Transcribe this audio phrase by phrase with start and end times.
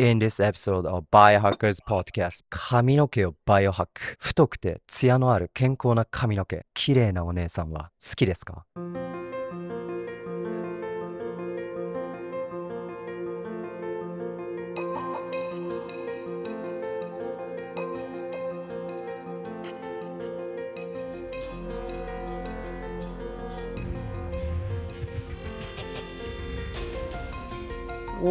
[0.00, 6.64] In this episode of Biohackers Podcast 髪の毛をバイオハック太くてツヤのある健康な髪の毛。
[6.72, 8.64] 綺麗なお姉さんは好きですか？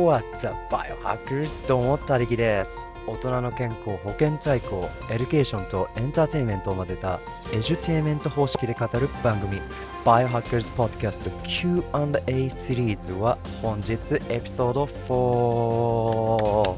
[0.08, 1.68] ？What's up, Biohackers?
[1.68, 2.88] どうも、たりきです。
[3.06, 7.20] 大人の健康、保健体育、エデュケーションとエンターテインメントを混ぜた
[7.52, 9.62] エデュテイメント方式で語る番組
[10.06, 13.98] Biohackers Podcast Q&A シリーズは本日
[14.30, 16.76] エピソード4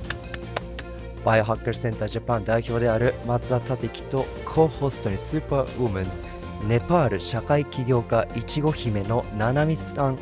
[1.24, 6.06] Biohacker Center Japan 代表である松田たりきと co-host にスーパーウーマン
[6.68, 10.18] ネパール社会起業家いちご姫のななみさん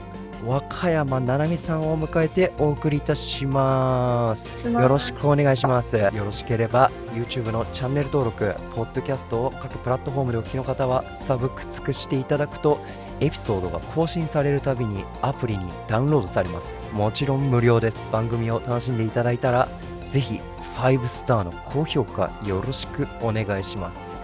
[0.46, 4.68] 和歌山ななみさんを迎えてお送りいたします。
[4.70, 5.96] よろしくお願いします。
[5.98, 12.79] よろしければ YouTube のチャンネル登録ポッドキャストを各プラットフォームでお聞きの方はサブスクしていただくと
[13.20, 16.76] エピソードが更新されるたびにアプリにダウンロードされます。
[16.94, 18.07] もちろん無料です。
[18.12, 19.68] 番組を楽しんでいただいたら
[20.10, 20.40] ぜひ
[20.76, 24.16] 5スターの高評価よろしくお願いします。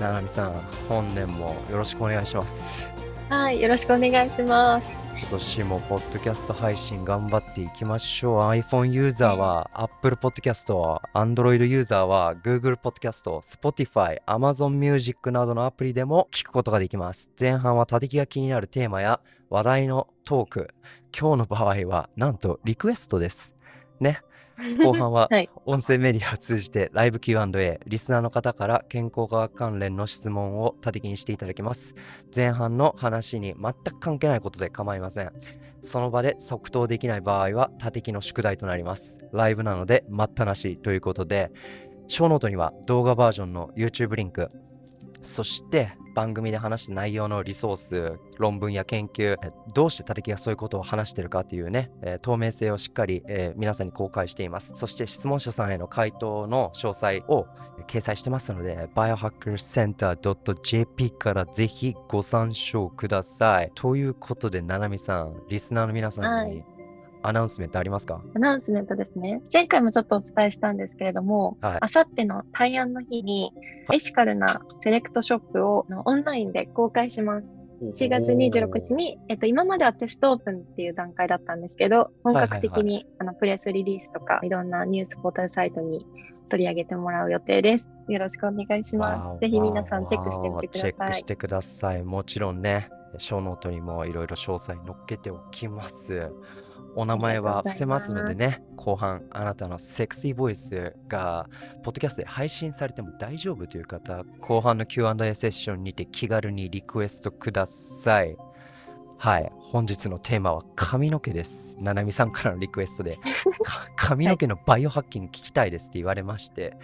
[0.00, 0.52] ななみさん
[0.88, 2.86] 本年もよろしくお願いします。
[3.30, 5.03] はい、よろしくお願いします。
[5.16, 8.38] 今年もポッドキャスト配信頑張っていきましょう。
[8.50, 10.72] iPhone ユーザーは Apple Podcast
[11.14, 17.30] Android ユーザーは Google Podcast Spotify Amazon Music などのアプリでも聞くことができます。
[17.38, 20.74] 前半は立木が気になるテーマや話題のトーク。
[21.18, 23.54] 今日の場合はなんとリクエストです。
[24.00, 24.20] ね。
[24.82, 25.50] 後半ははい。
[25.66, 31.94] 音声メディアを通じてライブ Q&A リスナーの方から健康科学関連の質問を立木にしていただきます。
[32.34, 35.32] 前半の話に全く関係ないことで構いません。
[35.82, 39.18] その場で即答できない場合はたりきの宿題となります。
[39.32, 41.52] ライブなので待ったなしということで
[42.08, 44.50] show note には動画バージョンの YouTube リンク
[45.22, 49.36] そして番組で話した内容のリソース、論文や研究、
[49.72, 54.72] どうしてたりきがそういうことを話してるかというね、えー透明性をしっかり、えー皆さんに公開しています。
[54.74, 57.46] そして質問者さんへの回答の詳細を
[57.86, 63.72] 掲載してますので、biohackercenter.jp からぜひご参照ください。
[63.74, 66.64] ということで、ななみさん、リスナーの皆さんにはい
[67.26, 68.22] アナウンスメントありますか？
[68.34, 69.40] アナウンスメントですね。
[69.52, 73.50] 前回もちょっとお伝えしたんですけれども、はいあさっての対案の日に、
[73.92, 77.46] エシカルなセレクトショップをオンラインで公開します。
[77.82, 86.06] 1月26日に、えっと、今まではテストオープンっていう段階だったんですけど、本格的に、あのプレスリリースとか、いろんなニュースポータルサイトに
[86.50, 87.88] 取り上げてもらう予定です。
[88.08, 89.40] よろしくお願いします。
[89.40, 91.10] ぜひ皆さんチェックしてみてくだわーチェッさい。
[91.10, 92.02] クしてください。
[92.04, 96.30] もちろんね、 show note にもいろいろ詳細載っけておきます。
[96.96, 101.48] お名前は伏せますのでね、後半あなたのセクシーボイスが
[101.82, 108.36] ポッドキャストで配信されても大丈夫という方、後半の Q&A セッションにて気軽にリクエストください。
[109.16, 111.76] はい、本日のテーマは髪の毛です。
[111.78, 113.16] ななみさんからのリクエストで、
[113.64, 116.76] か髪の毛のバイオハッキング聞きたいですって言われまして、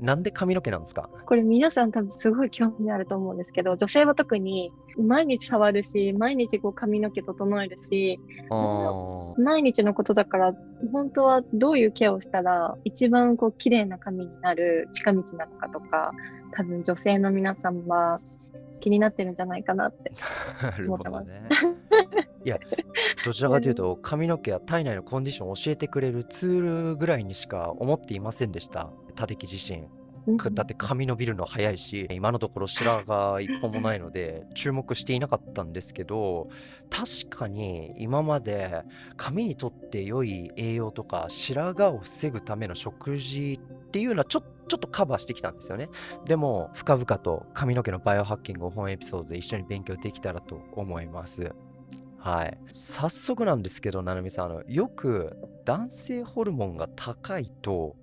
[0.00, 1.08] なんで髪の毛なんですか？
[1.26, 8.18] これ皆さん多分すごい興味あると思うんですけど、女性は特に毎日触るし、毎日こう髪の毛整えるし、
[9.38, 10.54] 毎日のことだから、
[10.92, 16.12] 本当はどういうケアをしたら一番こう綺麗な髪になる近道なのかとか、
[16.52, 18.20] 多分女性の皆さんは
[18.80, 20.12] 気になってるんじゃないかなって。
[20.84, 21.48] 思ってますどね。
[22.44, 22.58] いや、
[23.24, 30.01] どちらかというと、髪の毛や体内のコンディションを教えてくれるツールぐらいにしか思っていませんでした、立木自身。
[30.52, 36.48] だって髪伸びるの早いし、今のところ白髪一本もないので、注目していなかったんですけど、
[36.90, 38.82] 確かに今まで
[39.16, 45.88] 髪にとって良い栄養とか白髪を防ぐための食事っていうのはちょちょっとカバーしてきたんですよね。
[46.24, 51.52] でも、深々と髪の毛のバイオハッキングを本エピソードで一緒に勉強できたらと思います。
[52.18, 52.56] はい。
[52.72, 57.96] 早速なんですけど、ななみさん、あのよく男性ホルモンが高いと、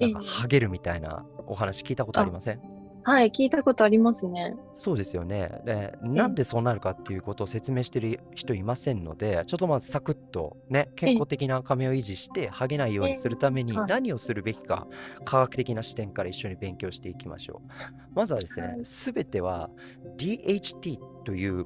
[0.00, 2.60] なんかええハゲるみたいなお話聞いたことありません？
[3.08, 4.56] はい、聞いたことありますね。
[4.72, 5.62] そうですよね。
[5.64, 14.88] で、なんでそうなるかっていうことを説明してる人いませんので、ちょっとまずサクッとね、健康的な髪を維持して、ハゲないようにするためにはい何をするべきか、
[15.24, 17.70] 科学的な視点から一緒に勉強していきましょう。
[18.12, 19.70] まずはですねは、いすべては
[20.18, 21.64] DHT という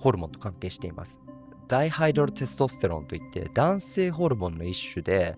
[0.00, 1.20] ホルモンと関係しています。
[1.68, 5.36] ダイハイドロテストステロンといって、男性ホルモンの一種で、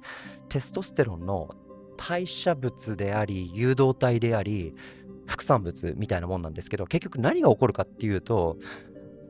[0.48, 1.50] テストステロンの
[2.08, 4.74] 代謝物であり、誘導体であり、
[5.26, 8.58] 副産物みたいなもんなんですけど、結局何が起こるかっていうと、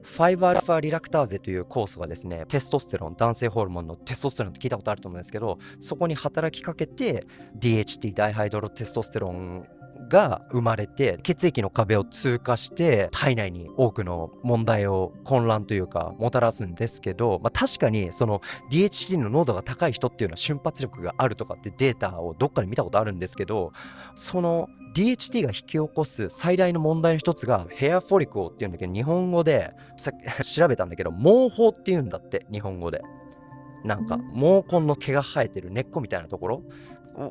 [0.04, 7.26] 5α リラクターゼという酵素がですね、テストステロン、男性ホルモンのテストステロンって聞いたことあると思うんですけど、そこに働きかけて
[7.58, 9.66] DHT、ダイハイドロテストステロン
[10.08, 18.40] が生まれて血液の壁を通過して体内に多くの問題を混乱というかもたらすんですけど、まあ、確かにその
[18.70, 23.72] DHT の濃度が高い人っていうのは瞬発力があるとかってデータをどっかで見たことあるんですけど
[24.14, 30.12] その DHT が引き起こす最大の問題の一つがヘアフォリコっていうんだけど日本語でさ
[30.44, 33.02] 調べたんだけど毛包っていうんだって日本語で。
[33.84, 36.62] なんか毛根の毛が生えてる根っこみたいなところ？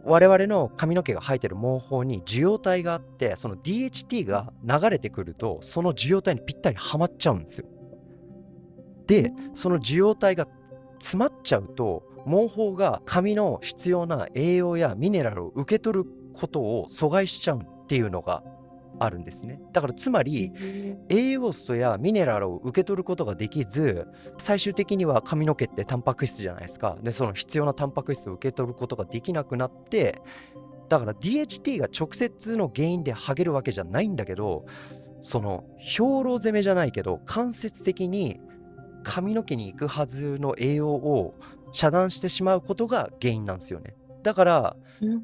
[0.03, 7.67] 我々の髪の毛が生えてる毛包に受容体があってその DHT が流れてくるとその受容体にぴったりはまっちゃうんですよ。
[9.07, 10.47] でその受容体が
[10.99, 18.43] 詰まっちゃうと毛包が髪の必要な栄養やミネラルを受け取ることを阻害しちゃうっていうのが
[19.03, 19.59] あるんですね。
[19.73, 20.51] だからつまり
[21.09, 24.07] 栄養素やミネラルを受け取ることができず
[24.37, 26.97] 最終的には髪の毛ってタンパク質じゃないですか。
[27.01, 30.21] でその必要なタンパク質を受け取ることができなくなって
[30.89, 34.65] だから DHT が直接の原因でハゲるわけじゃないんだけど
[35.21, 38.39] その兵糧攻めじゃないけど間接的に
[39.03, 41.33] 髪の毛に行くはずの栄養を
[41.71, 43.95] 遮断してしまうことが原因なんですよね。
[44.23, 44.75] だから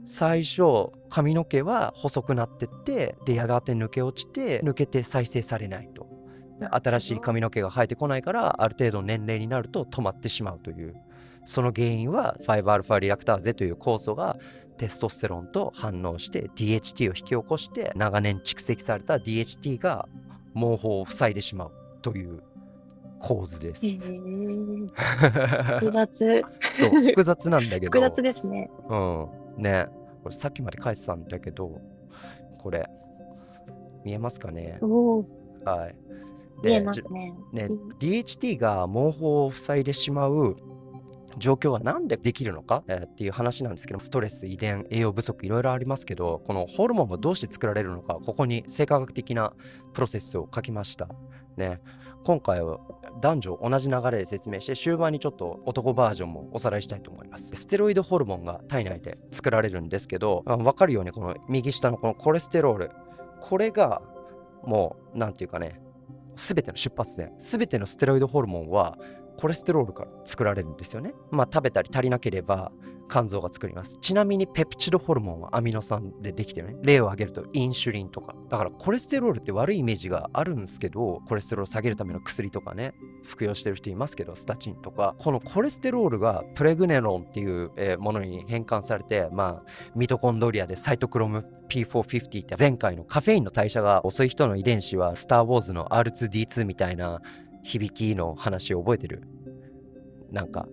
[0.03, 6.07] 最初髪の毛は細くなってってでやがて抜け落ちて抜けて再生されないと。
[6.71, 10.95] 新しい髪の毛が生えてこないからある程度年齢になると止まってしまうという。
[11.45, 14.37] その原因は 5α リラクターゼという酵素が
[14.77, 20.09] テストステロンと反応して DHT を引き起こして長年蓄積された DHT が
[20.53, 21.71] 毛包を塞いでしまう
[22.01, 22.43] という
[23.19, 23.85] 構図です。
[23.85, 24.87] えー、
[25.79, 26.41] 複雑。
[26.77, 27.99] そう、複雑なんだけど。
[27.99, 28.69] 複雑ですね。
[28.89, 29.27] うん。
[29.57, 29.87] ね。
[30.23, 31.81] これさっきまで書いてたんだけど、
[32.59, 32.87] これ、
[34.03, 34.79] 見えますかね？
[34.81, 35.95] はい。
[36.63, 37.33] 見えますね。
[37.53, 37.69] ね、
[37.99, 40.55] DHT が毛包を塞いでしまう
[41.37, 49.53] 状況は何でできるのか、えー、っていう話なんですけどストレス遺伝栄養不足いろいろありますけどこのホルモンがどうして作られるのかここに生化学的な
[49.93, 51.07] プロセスを書きました
[51.55, 51.79] ね
[52.27, 52.77] 今回は
[53.21, 62.91] 男女同じ流れで説明して終盤にちょっと男バージョンもおさらいしたいと思いますステロイドホルモンが体内で作られるんですけど分かるようにこの右下のこのコレステロール
[63.39, 64.01] これが
[64.65, 65.79] もう何て言うかね
[66.35, 68.97] 全ての出発点全てのステロイドホルモンは
[69.37, 71.13] コレステロールから作られるんですよね。
[71.31, 72.73] まあ食べたり足りなければ
[73.09, 73.97] 肝臓が作ります。
[74.01, 76.75] ちなみにペプチドホルモンはアミノ酸でできてるね。
[76.83, 78.35] 例を挙げるとインシュリンとか。
[78.49, 82.93] だからコレステロールって悪いイメージがあるんですけど、コレステロール下げるための薬とかね、
[83.23, 85.15] 服用してる人いますけど、スタチンとか。
[85.19, 97.21] このコレステロールがプレグネロンっていうものに変換されて、まあミトコンドリアでサイトクロム P450 って前回のカフェインの代謝が遅い人の遺伝子はスター・ウォーズの R2D2 みたいな
[97.63, 99.23] 響きの話を覚えてる
[100.31, 100.67] なんか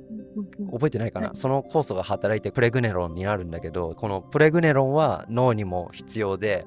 [0.73, 6.67] 覚えてないかな、その酵素が働いてプレグネロンになるんだけどこのプレグネロンは脳にも必要で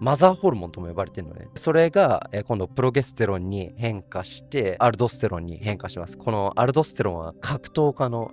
[0.00, 1.48] マザーホルモンとも呼ばれてるのね。
[1.56, 6.16] それが、え今度プロゲステロンに変化してアルドステロンに変化します。
[6.16, 8.30] このアルドステロンは格闘家の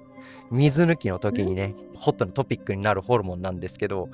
[0.52, 4.10] 水抜きの時にね、ホットなトピックになるホルモンなんですけど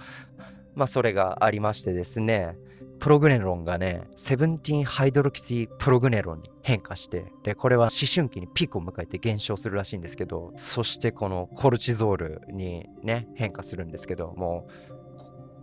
[0.76, 2.56] まあそれがありましてですね
[3.02, 14.91] プログネロンがね、セブンティンハイドロキシプログネロンに変化して、で、これは思春期にピークを迎えて減少するらしいんですけど、そしてこのコルチゾールにね、変化するんですけど、もう、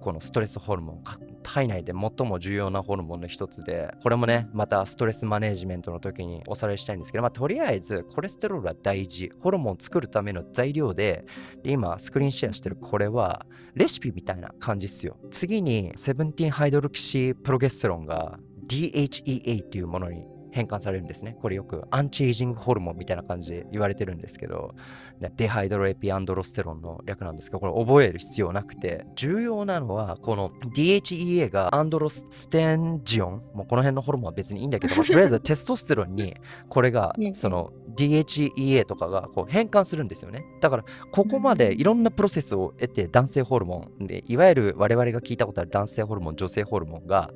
[0.01, 1.03] このストレスホルモン、
[1.43, 9.31] 体内で最も重要なホルモンの一つで、これもね、またストレスマネジメントの時におさらいしたいんですけど、まあ、とりあえずコレステロールは大事。
[9.41, 11.25] ホルモンを作るための材料で、
[11.65, 15.17] 今スクリーンシェアしてるこれはレシピみたいな感じっすよ。
[15.31, 20.25] 次に、セブンティンハイドロキシプロゲステロンが DHEA っていうものに
[20.59, 21.37] 変換されるんですね。
[21.41, 24.75] これよくアンチエイジングホルモンみたいな感じで言われてるんですけど、
[25.21, 36.35] ね、デハイドロエピアンドロステロンの略なんですけど、これ覚える必要なくて、重要なのは、この DHEA がアンドロステンジオン、もうこの辺のホルモンは別にいいんだけど、まあ、とりあえず テストステロンに
[36.69, 40.45] これが、その DHEA とかがこう変換するんですよね。
[40.61, 47.31] だから、ここまでいろんなプロセスを得て男性ホルモンで、いわゆる我々が聞いたことある男性ホルモン、女性ホルモンが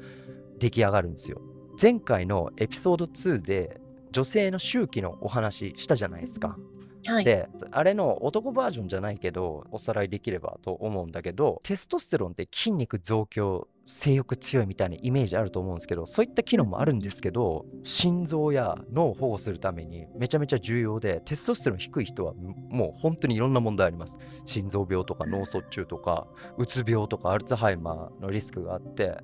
[0.58, 1.40] 出来上がるんですよ。
[1.82, 3.80] 前回のエピソード2で
[4.12, 6.56] 女性の周期のお話したじゃないですか。
[7.04, 24.16] はい、であれの男バージョンじゃないけどおさらいできればと思うんだけどテストステロンって筋肉増強性欲強いみたいなイメージあると思うんですけどそういった機能もあるんですけど心臓や脳を保護するためにめちゃめちゃ重要でテストステロン低い人はもう本当にいろんな問題あります。
[24.44, 29.16] 心臓病とか脳卒中とかうつ病とかアルツハイマーのリスクがあって。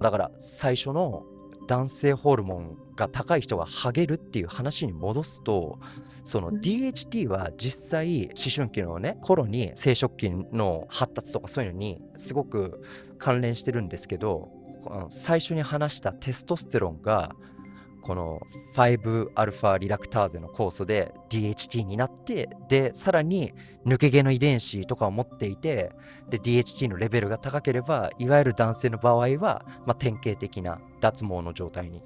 [0.00, 1.26] だから最初の
[1.66, 5.78] 男性ホルモンが高い人がハゲるっていう話に戻すと
[6.24, 12.82] その DHT は実際思春期のね頃に生殖器の発達とかそういうのにすごく
[13.18, 14.48] 関連してるんですけど
[15.10, 17.34] 最初に話したテストステロンが
[18.06, 18.40] この
[18.76, 23.52] 5α リラクターゼの酵素で DHT になってでさらに
[23.84, 25.90] 抜け毛の遺伝子とかを持っていて
[26.30, 32.00] で DHT のレベルが高ければいわゆる男性の場合は、まあ、典型的な脱毛の状態に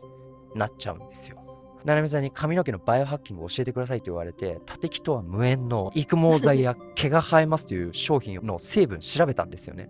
[0.55, 1.37] なっちゃうんですよ。
[1.85, 9.89] ななみさんに髪の毛のバイオハッキングを教えてくださいと言われて、多敵とは無縁の育毛剤や毛が生えますという商品の成分調べたんですよね。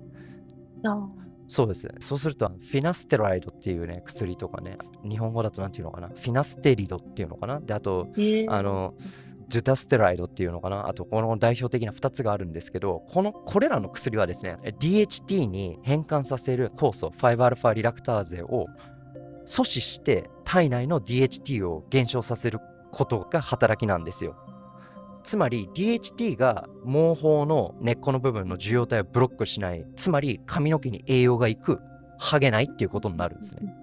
[1.52, 1.88] そうです。
[1.98, 7.58] そうすると、フィナステライドっていうね、薬とかね、日本語だと何て言うのかな、フィナステリドっていうのかな？
[7.58, 8.06] で、あと、
[8.48, 8.94] あの、
[9.48, 10.86] ジュタステライドっていうのかな？
[10.86, 18.66] あと、この代表的な2つがあるんですけど、この、これらの薬はですね、DHT に変換させる酵素、5α リラクターゼを
[19.44, 22.60] 阻止して体内の DHT を減少させる
[22.92, 24.36] ことが働きなんですよ。
[25.24, 31.80] つまり DHT が毛包の根っこの部分の受容体をブロックしないつまり髪の毛に栄養がいく
[32.18, 33.74] 剥げないっていうことになるんですね。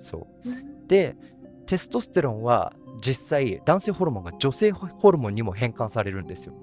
[0.00, 1.16] そうで
[1.66, 6.54] テストステロンは実際男性ホルモンが女性ホルモンにも変換されるんですよ。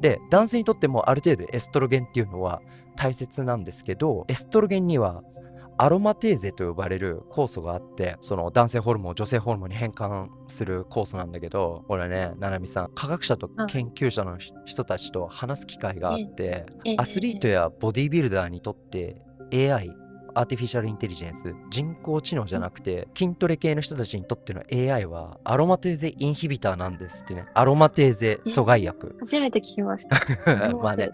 [0.00, 2.60] で男性にとってもある程度エストロゲンっていうのは
[2.96, 5.22] 大切なんですけどエストロゲンには
[5.78, 16.66] アロマテーゼと呼ばれる酵素があってその男性ホルモンを女性ホルモンに変換する酵素なんだけどこれねななみさん科学者と研究者の人たちと話す機会があって、
[16.96, 19.90] アスリートやボディビルダーにとって AI
[20.34, 27.46] アーティフィシャルインテリジェンス人工知能じゃなくて筋トレ系の人たちにとっての AI はアロマテーゼインヒビターなんですってね。
[27.54, 29.16] アロマテーゼ阻害薬。
[29.20, 30.72] 初めて聞きました。
[30.76, 31.10] まあね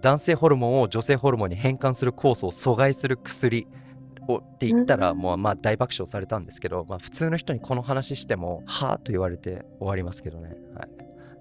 [0.00, 3.66] 男性ホルモンを女性ホルモンに変換する酵素を阻害する薬。
[3.66, 3.83] を
[4.32, 10.56] って言ったら、もうまあ大爆笑されたんですけど、まあ、普通の人にこの話しても、はあと言われて終わりますけどね。
[10.74, 10.88] はい。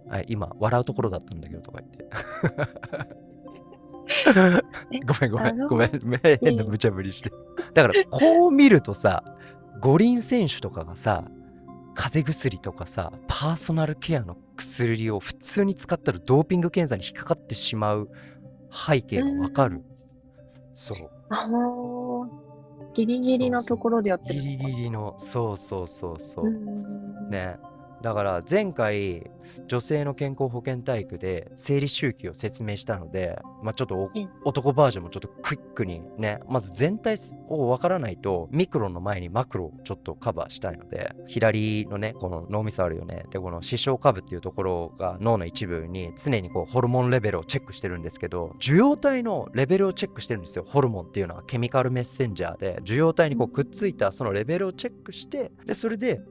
[0.10, 2.10] はい、今、笑うところだったんだけどとか言って。
[5.08, 5.92] ごめんごめんごめん
[6.42, 7.32] 変な無茶ぶりして。
[7.74, 9.24] だからこう見るとさ
[9.80, 11.26] 五輪選手とかがさ
[11.96, 18.10] 風邪薬とかさパーソナルケアの薬を普通に使ったらドーピング検査に引っかかってしまう
[18.72, 19.84] 背景がわかる、
[20.74, 20.98] そう
[22.94, 27.30] ギリギリのところでやってるギリギリのそうそうそうそう。
[27.30, 27.58] ね
[28.04, 29.32] だから前回
[29.68, 34.12] 女性の健康保険体育で生理周期を説明したので、まあ、ちょっと
[34.44, 37.16] 男バージョンもちょっとクイックにねまず全体
[37.48, 52.80] をわからないとミクロの前にマクロをちょっとカバーしたいので左のねこの脳みそあるよねでこの視床下部っていうところが脳の一部に常にこうホルモンレベルをチェックしてるんですけど受容体のレベルをチェックしてるんですよホルモンっていうのはケミカルメッセンジャーで。
[52.82, 56.22] 受容体にこうくっついたそのレベルをチェックしてでそれで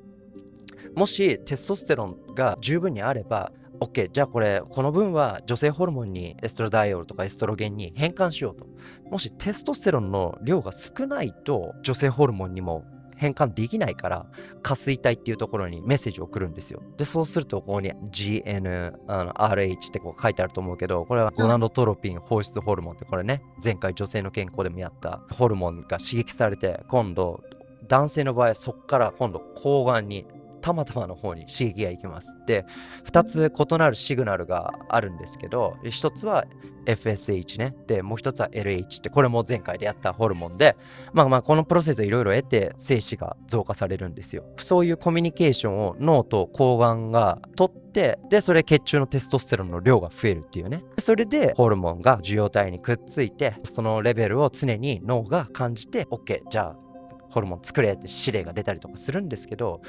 [0.96, 8.66] もしテストステロンが十分にあれば OK じゃあこれこの分は女性ホルモンにエストロダイオールとかエストロゲンに変換しようと。
[9.10, 12.84] もしテストステロンの量が少ないと女性ホルモンにも
[13.16, 14.26] 変換できないから
[14.62, 16.82] 下垂体っていうところにメッセージを送るんですよ。
[16.96, 27.42] でそうするとここに GNRH ってこう書いてあると思うけどこれはゴナドトロピン放出ホルモンってこれね前回女性の健康でもやったホルモンが刺激されて今度
[27.88, 30.26] 男性の場合そこから今度睾丸に
[30.62, 32.34] たまたまの方に刺激がいきます。
[32.46, 32.64] で、
[33.04, 36.46] 2つ異なるシグナルがあるんですけど、1つは
[36.86, 37.74] FSH ね。
[37.86, 40.76] で、もう1つは LH って、これも前回でやったホルモンで、
[41.12, 44.44] まあまあ、このプロセスをいろいろ得て、精子が増加されるんですよ。
[44.56, 50.84] そういうコミュニケーションを脳と睾丸が取って、で、それ血中のテストステロンの量が増えるっていうね。
[50.98, 56.92] それで、ホルモンが受容体にくっついて、そのレベルを常に脳が感じて、OK、じゃあ、
[57.32, 59.80] ホルモン作れって指令が出たりとかするんですけど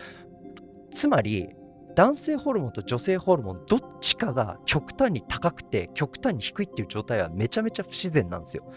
[0.93, 1.49] つまり
[1.95, 8.71] 男性ホルモンと女性ホルモンどっちかが極端に高くて極端に低いっていう状態はめちゃめちゃ不自然なんですよ。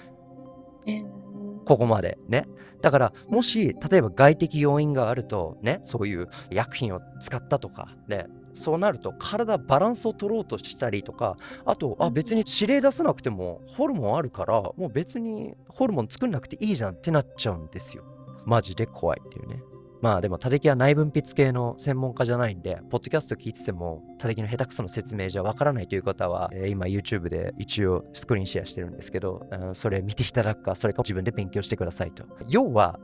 [1.65, 2.47] ここまでね。
[2.81, 18.05] だからもし例えば外的要因があるとねそういう薬品を使ったとかねそうなると体バランスを取ろうとしたりとかあとあ別に指令出さなくてもホルモンあるからもう別にホルモン作んなくていいじゃんってなっちゃうんですよ。
[18.45, 19.61] マジで怖いっていうね。
[20.03, 32.25] まあでも、多敵は内分泌系の専門家じゃないんで、ポッドキャスト聞いてても、多敵の下手くその説明じゃわからないという方は、えー、今 YouTube で一応スクリーンシェアしてるんですけど、うん、それ見ていただくか、それか自分で勉強してくださいと。
[32.49, 33.01] 要は、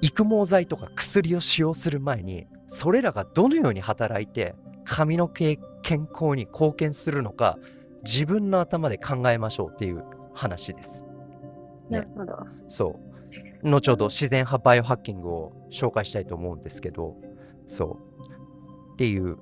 [0.00, 7.58] 育毛剤とか薬を使用する前に、それらがどのように働いて、髪の毛健康に貢献するのか、
[8.02, 10.02] 自分の頭で考えましょうっていう
[10.34, 11.04] 話です。
[11.88, 12.46] ね、なるほど。
[12.68, 13.11] そう。
[13.62, 17.16] 後ほど自然派バイオハッキングを紹介したいと思うんですけど、
[17.68, 17.98] そ
[18.90, 18.92] う。
[18.94, 19.38] っていう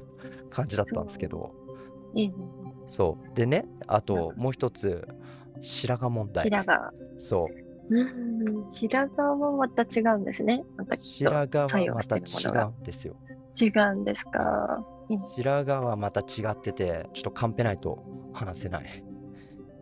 [0.50, 1.52] 感じだったんですけど。
[2.86, 3.34] そう。
[3.34, 5.06] でね、あともう一つ、
[5.60, 6.44] 白髪問題。
[6.44, 6.80] 白髪。
[7.18, 7.48] そ
[7.90, 7.94] う。
[7.94, 10.64] うん、白髪はまた違うんですね。
[10.76, 13.16] ま白髪はまた違うんですよ。
[13.60, 14.84] 違うんですか？
[15.36, 18.02] 白髪はまた違ってて、ちょっとカンペないと
[18.32, 19.04] 話せない。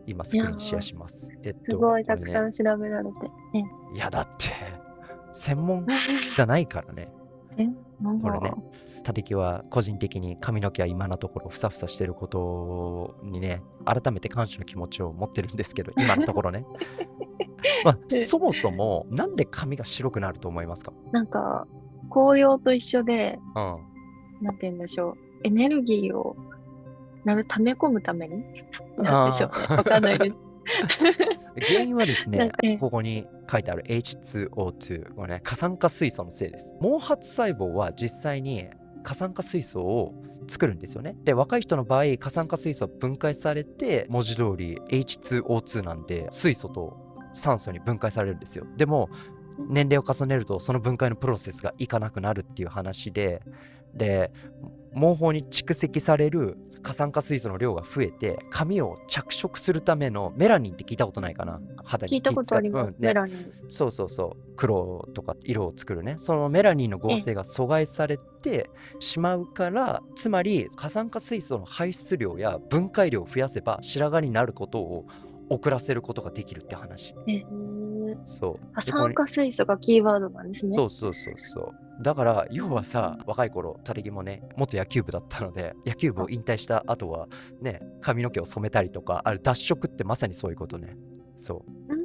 [0.05, 1.31] 今スクリーンシェアします。
[1.43, 3.19] えっと、すごいたくさん調べられて。
[3.53, 4.49] ね、いやだって、
[5.31, 5.85] 専門
[6.35, 7.11] じゃないからね。
[8.21, 8.57] これねだ
[9.03, 16.65] タテキは個人的に髪の毛は今のところふさふさしてることにね、改めて感謝の気持ちを持ってるんですけど、今のところね。
[17.83, 20.93] まあ、そもそも、なんで髪が白くなると思いますか？
[21.11, 21.67] なんか、
[22.09, 24.45] 紅葉と一緒で、うん。
[24.45, 25.17] なんて言うんでしょう。
[25.43, 26.35] エネルギーを
[27.25, 28.43] なる溜め込むために？
[28.97, 29.77] なんでしょうね。
[29.77, 30.37] わかんないです。
[31.67, 36.73] 原因はですねここに書いてある H2O2、これね、過酸化水素のせいです。
[36.81, 38.67] 毛髪細胞は実際に
[39.03, 40.13] 過酸化水素を
[40.47, 41.17] 作るんですよね。
[41.23, 46.97] で、若い人の場合、過酸化水素は分解されて、文字通り H2O2 なんで、水素と
[47.33, 48.65] 酸素に分解されるんですよ。
[48.77, 49.09] でも、
[49.69, 53.41] 年齢を重ねると、その分解のプロセスがいかなくなるっていう話で、
[53.93, 54.31] で、
[54.93, 61.59] 毛包に蓄積される過酸化水素の量が増えて髪を着色するためのメラニンって聞いたことないかな？
[61.83, 62.13] 肌に。
[62.13, 62.87] 聞いたことあります。
[62.87, 62.97] ううんね。
[62.99, 63.53] メラニン。
[63.69, 64.55] そうそうそう。
[64.55, 66.15] 黒とか色を作るね。
[66.17, 68.69] そのメラニンの合成が阻害されて
[68.99, 75.05] しまうからつまり過酸化水素の排出量や分解量を増やせば白髪になることを
[75.49, 77.13] 遅らせることができるって話。
[77.27, 77.45] えー、
[78.25, 80.75] そう酸化水素がキーワードなんですね。
[80.77, 82.03] そうそうそうそう。
[82.03, 87.27] だから、要はさ、若い頃、タレギもね、元野球部だったので、野球部を引退した後は、
[87.61, 90.97] ね、髪の毛を染めたりとか、あれ、脱色ってまさにそういうことね。
[91.37, 91.93] そう。
[91.93, 92.01] うん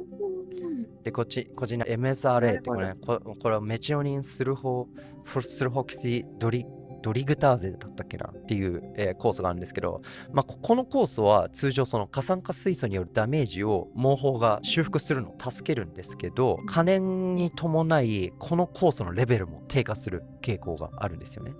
[1.07, 4.89] で、こっち、こっちの MSRA ってこれ、ね、ここれはメチオニンスルホ、
[5.23, 6.65] フスルホキシドリ
[7.01, 8.29] ドリグターゼだったっけな？
[8.29, 10.01] っていう、えー酵素があるんですけど、
[10.31, 21.53] まあ、ここの酵素は通常その過酸化水素によるダメージを毛包が修復するのを助けるんですけど可燃に伴いこの酵素のレベルも低下する傾向があるんですよね。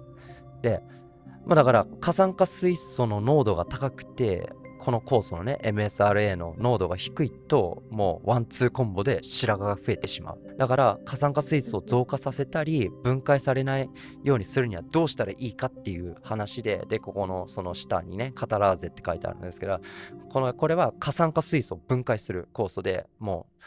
[0.62, 0.82] で、
[1.46, 10.40] まあ、だから過酸化水素の濃度が高くてこの酵素のね MSRA の濃度が低いともうワンツーコンボで白髪が増えてしまう。
[10.58, 13.90] だから過酸化水素を増加させたり分解されない
[14.24, 19.80] ようにするにはどうしたらいいかっていう話ででここのその下にねカタラーゼって書いてあるんですけど
[20.30, 23.64] このこれは過酸化水素を分解する酵素でもう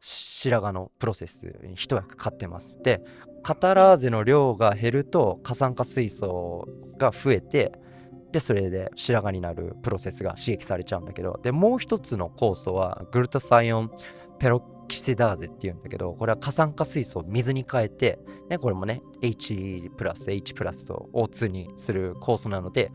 [0.00, 2.78] 白髪のプロセスに一役買ってます。
[2.82, 3.02] で
[3.42, 6.66] カタラーゼの量が減ると過酸化水素
[6.98, 7.72] が増えて
[8.34, 13.92] でそれで白髪になるプロセスが刺激されちゃうんだけどでもう一つの酵素はグルタサイオン
[14.40, 18.18] ペロキシダーゼっていうんだけどこれは過酸化水素を水に変えて、
[18.50, 22.90] ね、これもね H プラス H プラスと O2 にする酵素なので、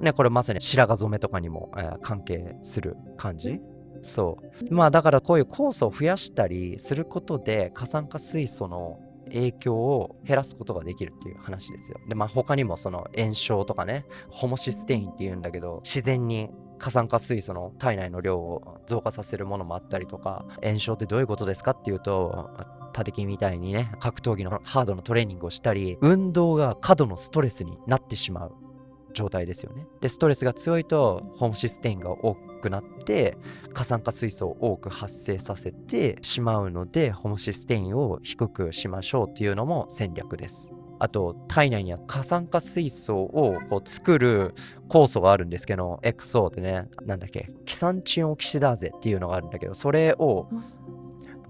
[0.00, 3.60] ね、これまさに白髪染めとかにも、えー関係する感じ。
[4.02, 4.74] そう。
[4.74, 8.98] まあだからこういう酵素を増やしたりすることで過酸化水素の
[9.32, 11.98] 影響を減らすことができるっていう話ですよ。
[12.08, 22.50] で、まあ他にもその炎症とかね、ホモシステインっていうんだけど、自然に過酸化水素の体内の量を増加させるものもあったりとか、炎症ってどういうことですかっていうと、
[22.92, 28.54] タテキみたいにね、格闘技のハードのトレーニングをしたり、運動が過度のストレスになってしまう
[29.12, 29.86] 状態ですよね。
[30.00, 33.36] で、ストレスが強いと、ホモシステインが多くなって、
[33.72, 40.72] 過酸化水素を多く発生させてしまうので、ホモシステインを低くしましょうっていうのも戦略です。
[40.98, 44.54] あと、体内には過酸化水素をこう作る
[44.88, 50.48] 酵素があるんですけど、XO ってね、なんだっけ、キサンチンオキシダーゼっていうのがあるんだけど、それを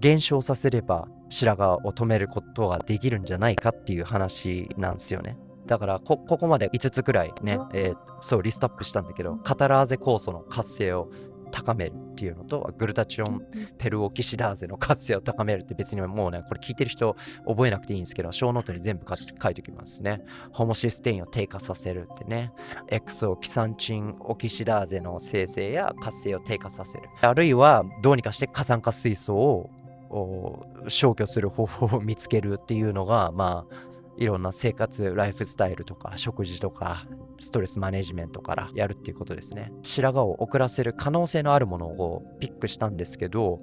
[0.00, 5.36] 減少させれば白髪を止めることができるんじゃないかっていう話なんですよね。
[5.66, 11.10] だからこ、ここまで5つくらいね、えーそう、リストアップしたんだけど、カタラーゼ酵素の活性を
[11.52, 13.42] 高めるっていうのと、グルタチオン
[13.78, 17.14] ペルオキシダーゼの活性を高めるって別にもうね、これ聞いてる人
[17.46, 20.22] 覚えなくていいんですけど、 show note に全部書書いておきますね。
[20.52, 22.52] ホモシステインを低下させるってね。
[22.88, 27.04] エクソキサンチンオキシダーゼの生成や活性を低下させる。
[27.20, 29.70] あるいは、どうにかして過酸化水素を
[30.10, 37.06] お消去する方法を見つけるっていうのが、まあ、いろんな生活、ライフスタイルとか、食事とか、
[37.40, 39.72] ストレスマネジメントからやるっていうことですね。
[39.82, 43.62] 白髪を遅らせる可能性のあるものをピックしたんですけど、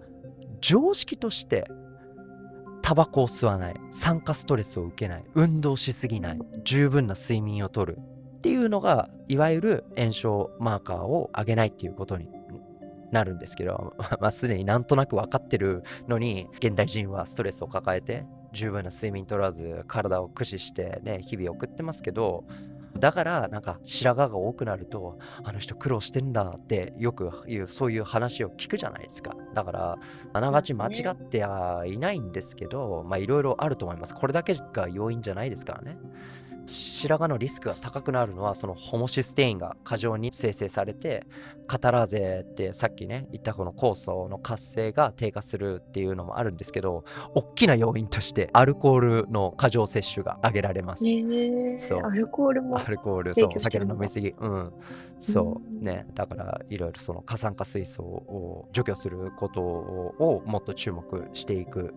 [0.62, 1.66] 常識として、
[2.82, 8.00] タバコを吸わない、酸化ストレスを受けない、運動しすぎない、十分な睡眠をとる
[8.38, 12.30] っていうのが、いわゆる炎症マーカーを上げないっていうことに
[13.12, 22.46] なるんですけど、まあ、すでになんとなく分かってるのに、現代人はストレスを抱えて、十分な睡眠取らず、体を駆使してね、日々送ってますけど、
[22.98, 29.36] だからなんか白髪が多くなるとあの人苦労してんだってよく言うそういう話を聞くじゃないですか。
[29.54, 29.98] だから
[30.34, 34.14] あながち間違ってはいないんですけどまあいろいろあると思います。
[34.16, 35.98] これだけが要因じゃないですからね。
[36.70, 41.26] 白髪のリスクが高くなるのはそのホモシステインが過剰に生成されて
[41.68, 47.04] カタラーゼってさっきね言ったこの酵素の活性が低下するっていうのもあるんですけど
[47.34, 51.04] 大きな要因としてアルコールの過剰摂取が挙げられます。
[51.80, 52.02] そう。
[52.02, 53.60] アルコールもアルコールそう。
[53.60, 54.34] 酒の飲みすぎ。
[54.38, 54.74] うん。
[55.20, 55.84] そう。
[55.84, 56.06] ね。
[56.14, 61.94] だからいろいろその過酸化水素を除去することをもっと注目していく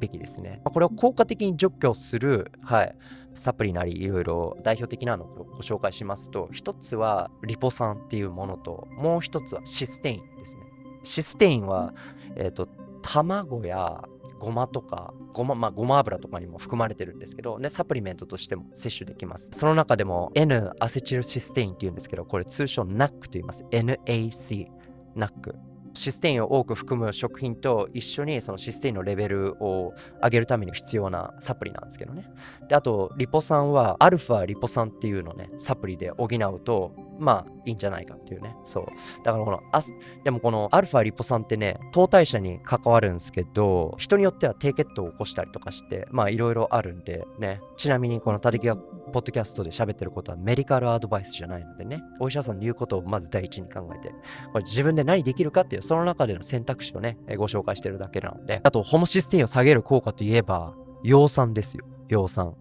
[0.00, 0.60] べきですね。
[0.64, 2.96] これを効果的に除去するはい
[3.36, 10.62] サプリなりいろいろ代表的なのをご紹介しますと一つはリポ酸っていうものともう一つはシステインですね。
[11.04, 11.94] システインは、
[12.34, 12.68] えーと、
[13.02, 14.02] 卵や
[14.38, 19.48] ごまとかごま,、まあ、ごま油とかにも含まれてるんですけど、ね、サプリメントとしても摂取できます。
[19.52, 23.64] その中でも N アセチルシステインっていうんですけどこれ通称 NAC と言います。
[23.70, 24.68] NAC
[25.16, 25.54] NAC
[25.96, 32.30] システインを多く含む食品と一緒にそのシステインのレベルを上げるために必要なサプリなんですけどね。
[32.68, 38.54] で、あと、リポ酸はアルファリポ酸っていうのね、サプリで補うと、まあいいんじゃないかっていうね。
[38.64, 38.86] そう。
[39.24, 39.80] だからこの、あ
[40.24, 47.60] でもこのアルファリポ酸ってね、糖代謝に関わるんですけど、人によっては低血糖を起こしたりとかして、まあいろいろあるんでね。
[47.76, 48.76] ちなみにこの立木が
[49.12, 52.02] ポッドキャストで喋ってることはメディカルアドバイスじゃないのでね。
[52.20, 54.14] お医者さんの言うことをまず第一に考えて、
[54.52, 58.60] これ自分で何できるかっていう、その中での選択肢をね、ご紹介してるだけなので。
[58.62, 61.84] あと、ホモシステインを下げる効果といえば、葉酸ですよ。
[62.08, 62.54] 葉酸。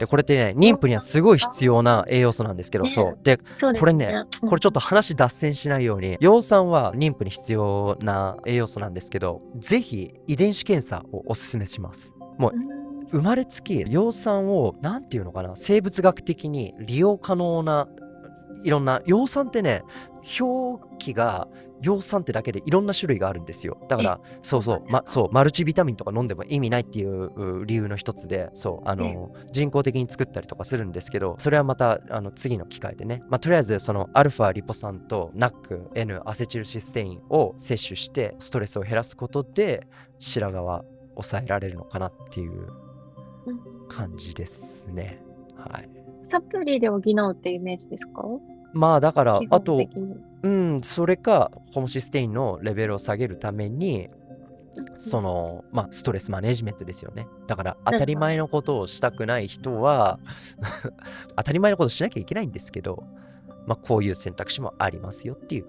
[0.00, 3.18] で、これってね、妊婦にはすごい必要な栄養素なんですけど、そう。
[3.22, 3.38] で、
[3.78, 12.14] これね、これちょっと話脱線しないように、葉酸は妊婦に必要な栄養素なんですけど、ぜひ遺伝子検査をおすすめします。
[12.38, 12.52] もう、
[13.12, 17.88] 生まれつき葉酸を、なんていうのかな、生物学的に利用可能な
[18.62, 19.82] いろんな、葉酸ってね、
[20.40, 21.48] 表記が
[21.82, 23.78] 葉酸ってだけでいろんな種類があるんですよ。
[23.88, 39.86] だから、そうそう、ま、そう、マルチビタミンとか飲んでも意味ないっていう理由の一つで、そう、あの、人工的に作ったりとかするんですけど、それはまた、あの、次の機会でね、まあ、とりあえず、その、アルファリポ酸と NAC、N、アセチルシステインを摂取して、ストレスを減らすことで、
[40.18, 42.66] 白髪は抑えられるのかなっていう
[43.88, 45.22] 感じですね。
[45.56, 45.88] はい。
[46.26, 47.00] サプリで補う
[47.32, 48.22] っていうイメージですか？
[48.72, 49.80] まあだから、あと、
[50.42, 54.08] うん、それか、ホモシステインのレベルを下げるために、
[54.96, 57.26] その、まあ、ストレスマネジメントですよね。
[57.48, 60.20] だから、当たり前のことをしたくない人は
[61.36, 63.02] 当たり前のことしなきゃいけないんですけど、
[63.66, 65.66] まあ、こういう選択肢もありますよっていう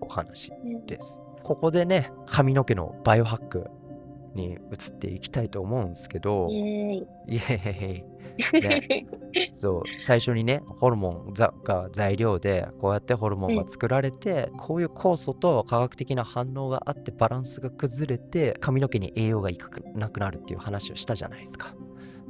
[0.00, 0.50] お話
[0.86, 1.20] です。
[1.44, 3.70] ここでね、髪の毛のバイオハック
[4.34, 7.34] に移っていきたいと思うんですけど、イエーイ。
[7.34, 8.14] イエーイ。
[8.52, 9.06] ね、
[9.52, 9.82] そう。
[10.00, 11.52] 最初にねホルモンが
[11.92, 21.74] 材料でこうやってホルモンが作られて、うん、こういう酵素と化学的な反応があってバランスが崩れて髪の毛に栄養がいかなくなるっていう話をしたじゃないですか。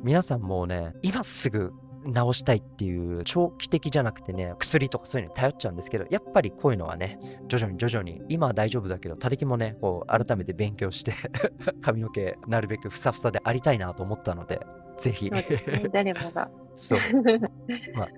[0.03, 1.73] 皆さんもうね今すぐ
[2.05, 11.15] 治したいっていう長期的じゃなくてね薬とかそういうのに頼っちゃうんですけどやっぱりこういうのはね徐々に徐々に今は大丈夫だけど立木もねこう改めて勉強して
[11.81, 14.61] 髪の毛なるべくふさふさでありたいなと思ったので
[14.99, 15.45] ぜひ、ね、
[15.93, 16.51] 誰もが。
[16.77, 16.99] そう。
[17.95, 18.09] まあ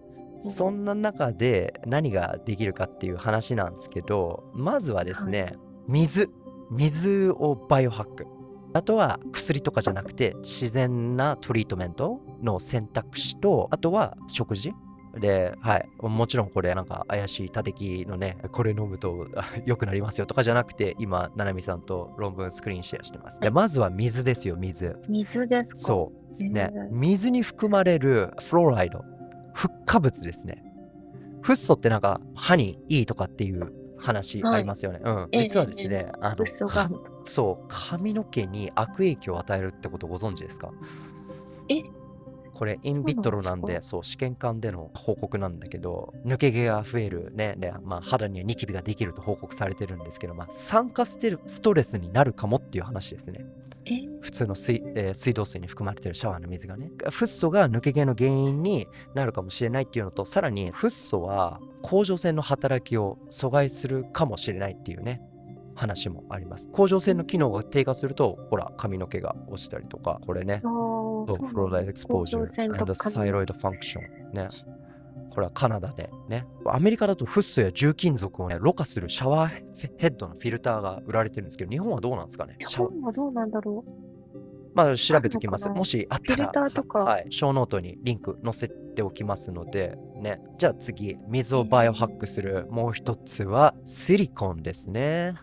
[0.43, 5.55] そんな中で何ができるかっていう話なんですけどまずはですね、
[5.89, 6.31] 水。
[6.71, 8.27] 水をバイオハック
[8.77, 14.73] あとは薬とかじゃなくて自然なトリートメントの選択肢と、あとは食事
[15.19, 15.89] で、はい。
[16.03, 19.29] もちろんこれなんか怪しい多敵のね、これ飲むと
[19.65, 23.41] 良くなりますよとかじゃなくて、今、ななみさんと論文スクリーンシェアしてます。
[23.41, 24.95] でまずは水ですよ、水。
[25.09, 25.79] 水ですか？
[25.81, 26.43] そう。
[26.45, 29.03] ね、水に含まれるフローライド、
[29.55, 30.63] フッ化物ですね。
[31.41, 35.01] フッ素ってなんか歯にいいとかっていう話ありますよね。
[35.01, 35.29] はい、うん。
[35.33, 36.45] 実はですね、あの、
[37.25, 40.73] そう、髪の毛に悪影響を与えるってことご存知ですか？
[41.69, 41.83] え？
[42.55, 53.45] これインビトロなんで、そう試験管での報告なんだけど、抜け毛が増える、ね、でまあ、肌にはニキビができると報告されてるんですけど、まあ、酸化ステストレスになるかもっていう話ですね。
[54.21, 56.91] 普通の水,、えー、水道水に含まれてるシャワーの水がね。
[57.11, 65.23] フッ素が抜け毛の原因になるかもしれないっていうのと、さらにフッ素は甲状腺の働きを阻害するかもしれないっていうね。
[65.77, 66.69] 話もあります。
[66.73, 70.61] 甲状腺の機能が低下すると、ほら、髪の毛が落ちたりとか、これね。
[70.63, 74.01] フFluoride exposure、and thyroid function
[74.33, 74.49] ね。
[75.31, 76.47] これはカナダでね。
[76.67, 79.63] アメリカだとフッ素や重金属をね、ろ過するシャワー
[79.99, 82.57] ヘッドのフィルターが売られてるんですけど、日本はどうなんですかね？
[82.59, 83.91] 日本はどうなんだろう？
[84.75, 85.69] まあ、調べておきます。
[85.69, 90.41] もしあったら、フィルターとかはい、 show note にリンク載せておきますので、ね。
[90.59, 95.35] じゃあ次、水をバイオハックするもう一つは、シリコンですね。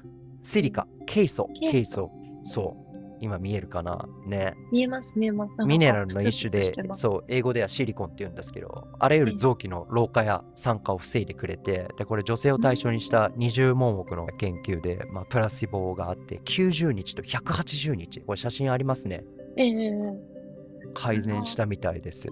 [0.43, 2.11] シリカ、ケイ素、ケイ素ケイ素。
[2.45, 2.82] そう。
[3.19, 4.07] 今見えるかな？
[4.25, 4.55] ね。
[4.71, 5.53] 見えます、見えます。
[5.65, 19.23] ミネラルの一種でそう、英語ではシリコンって言うんですけど、あらゆる臓器の老化や酸化を防いでくれて、で、これ女性を対象にした20問目の研究で、まあ、プラシボがあって、90日と180日、これ写真ありますね。
[19.57, 20.33] ええ
[20.93, 22.27] 改善したみたいです。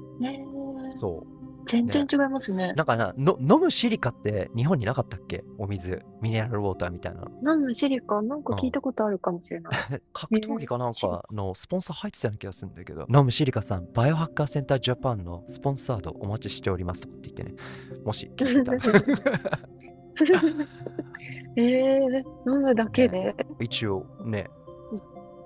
[1.00, 1.41] そう。
[1.68, 2.74] 全然違いますね。
[2.74, 5.44] なんかな、の飲むシリカって日本になかったっけ？
[5.58, 7.54] お水、ミネラルウォーターみたいなの。
[7.56, 9.74] 飲むシリカ、なんか聞いたことあるかもしれない。
[10.14, 17.54] 格闘技かなんかのスポンサー入ってたような気がするんだけど、飲むシリカさん、バイオハッカーセンタージャパンのスポンサードお待ちしておりますって言ってね、
[18.06, 19.62] もし聞いてたら
[21.58, 21.98] ええ
[22.48, 23.36] 飲むだけで？
[23.60, 24.61] 一応ねうん、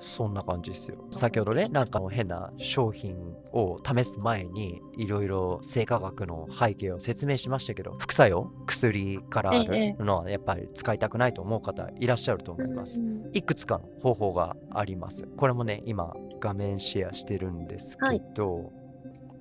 [0.06, 0.98] そんな感じですよ。
[1.12, 3.18] 先ほどね、なんかの変な商品
[3.52, 13.02] を試す前に、いろいろ生化学の背景を説明しましたけど、副作用、薬からあええるのはやっぱり使いたくないと思う方いらっしゃると思いますう。
[13.02, 15.24] んいくつかの方法があります。
[15.38, 18.72] これもね、今画面シェアしてるんですけど、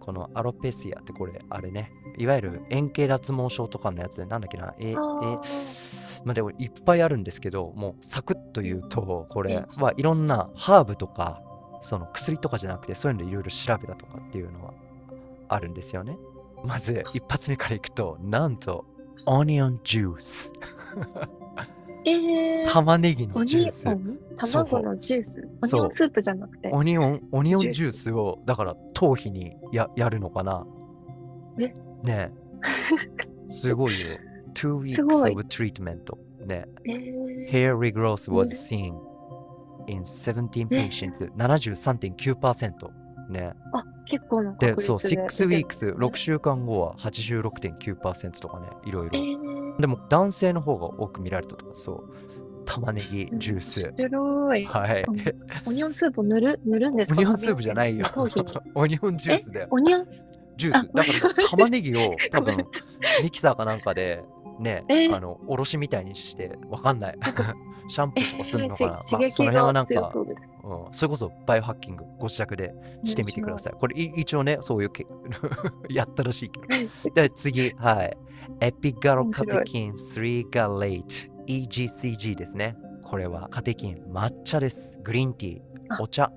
[0.01, 4.97] このアロペシアってこれ、あれね、いわゆる円形脱毛症とかのやつで、なんだっけな、え、え、
[6.25, 11.43] まあでもいっぱいあるんですけど、もうサクッと言うと、これはいろんなハーブとか、
[11.83, 14.73] その薬とかじゃなくて、そういうのでいろいろ調べたとかっていうのは
[15.49, 16.17] あるんですよね。
[16.65, 18.87] まず一発目からいくと、なんと、
[19.27, 20.53] オニオンジュース。
[22.07, 23.85] ええ玉ねぎオのジュース
[24.37, 25.49] 卵のジュース？
[25.63, 26.71] オニオンスープじゃなくて？
[26.71, 30.67] オニオン、オニオンジジュースを、だから頭皮にややるのかな
[31.59, 31.69] え？
[31.69, 31.75] ね
[32.07, 32.31] え。
[33.53, 34.19] すごいよ。
[34.55, 36.01] Two weeks すごい of treatment.
[36.47, 36.67] ね。
[36.87, 38.95] ええ Hair regrowth was うん seen
[39.89, 41.31] in 17え patients.
[41.37, 42.73] 73.9%。
[43.31, 43.55] ね。
[43.73, 45.57] あ、結構なで、そう、確率で。
[45.57, 49.25] 6 weeks、6週間後は86.9%とかね、いろいえろ。
[49.77, 52.15] えでも男性の方が多く見られたとか、そう。
[52.67, 53.93] 玉ねぎジュース。
[53.99, 54.65] 面白い。
[54.65, 55.03] はい。
[55.07, 55.17] うん
[55.67, 58.07] オニオンスープを塗る塗るんですかオニオンスープじゃないよ。
[58.75, 59.69] オニオンジュースだよ。
[59.71, 60.05] オニオンあ
[60.57, 60.91] ジュース。
[60.95, 62.65] だから玉ねぎを多分
[63.23, 64.23] ミキサーかなんかで
[64.59, 67.19] ね、えーあの、おろしみたいにして、わかんない。
[67.89, 69.03] シャンプーとかするのかな？
[69.03, 70.41] し刺まあ、その辺はなんか、そうです。
[70.63, 73.75] うん、それこそバイオハッキングご自宅でしてみてください。
[73.75, 75.07] これい一応ね、そういうけ
[75.91, 77.13] やったらしいけど。
[77.15, 78.17] で、次、はい。
[78.61, 82.77] エピガロカテキン3ガレート EGCG ですね。
[83.03, 84.99] これはカテキン、抹茶です。
[85.03, 86.33] グリーンティー、あお茶、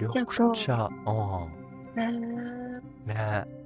[0.00, 0.88] 緑あ、茶。
[0.88, 2.02] うん。
[2.02, 3.14] えーね
[3.46, 3.59] え。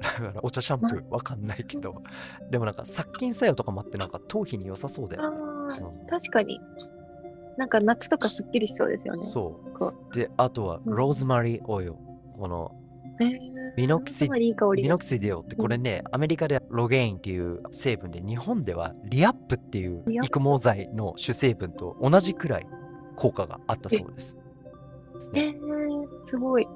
[0.00, 2.02] だからお茶シャンプーわかんないけど、
[2.50, 6.04] でもなんか殺菌作用とかもあってなんか頭皮に良さそうだあよね。
[6.06, 6.60] ー確かに。
[7.56, 9.30] なんか夏とかすっきりしそうですよね。
[9.30, 10.14] そこう。
[10.14, 11.94] で、あとはうんローズマリーオイル。
[12.38, 12.74] この
[13.20, 14.54] えーミノキシミ
[14.88, 22.66] ノキシディオってこれね、アメリカではロゲインっていう成分で、日本ではリアップっていう育毛剤の主成分と同じくらい
[23.14, 24.36] 効果があったそうです。
[25.34, 26.66] えー、すごい。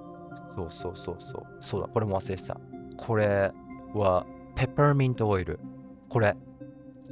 [0.54, 1.46] そうそうそうそう。
[1.60, 2.60] そうだ、これも忘れてた。
[2.96, 3.52] これ
[3.92, 5.60] はペパーミントオイル。
[6.08, 6.36] これ、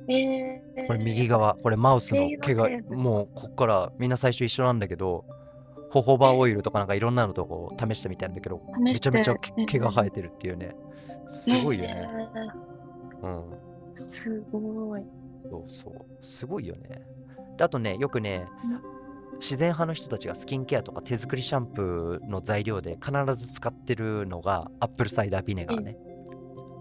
[0.09, 5.25] えー、これ右側、これマウスの毛がもうこっからみんな最初一緒なんだけど、
[5.90, 10.75] ホホバオイルとかなんかいろんなのとこ試してみたんだけど、めちゃめちゃ毛毛が生えてるっていうね。
[11.29, 12.09] すごいよね。
[13.23, 13.31] うん。
[13.31, 13.73] えー
[14.09, 15.03] すごい。
[15.49, 16.25] そうそう。
[16.25, 17.03] すごいよね。
[17.57, 18.47] であとね、よくね、
[19.43, 25.97] 自然派の人たちがスキンケアとか手作りシャンプーの材料で必ず使ってるのがアップルサイダービネガーね。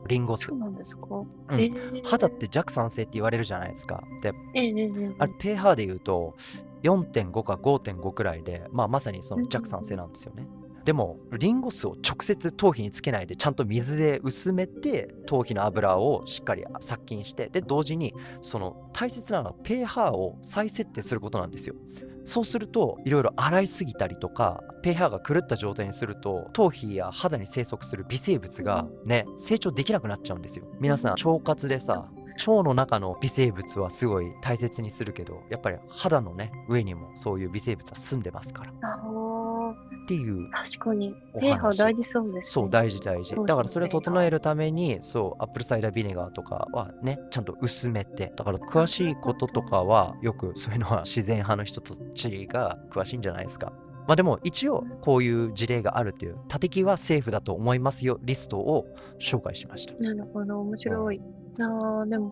[0.07, 0.57] リンゴ酢そう。
[0.59, 4.03] なんですか、うんえー肌って弱酸性って言われるじゃないですか。
[4.21, 6.35] で、えー、あれ pH で言うと
[6.83, 10.47] 4.5か5.5くらいで、まあ、まさにその弱酸性なんですよね。
[10.85, 21.75] でもリンゴ酢を直接頭皮につけないでちゃんと水で薄めて頭皮の油をしっかり殺菌してで同時にその大切なのは pH を再設定することなんですよ。
[22.23, 30.65] そうするといろいろ洗いすぎたりとか pH が狂った状態にすると頭皮や肌に生息する微生物がね成長できなくなっちゃうんですよ。
[30.79, 41.15] 皆さん腸活でさ腸の中の微生物はすごい大切にするけどやっぱり肌のね上にもそういう微生物は住んでますからっていう確かに。
[41.33, 42.41] おペーハー話大事そうです、ね。
[42.43, 53.71] そう大事大事だからそれを整えるためにそうアップルサイダービネガーとかはねちゃんと薄めてだから詳しいこととかはよくそういうのは自然派の人たちが詳しいんじゃないですか
[54.07, 58.87] まあでも一応こういう事例があるっていう、たりきはセーフだと思いますよリストを
[59.19, 59.93] 紹介しました。
[59.95, 61.21] なるほど、面白い。
[61.61, 62.31] いやーでも、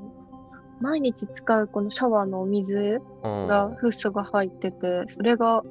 [0.82, 5.62] 毎日使うこのシャワーのお水うんがフッ素が入ってて、それが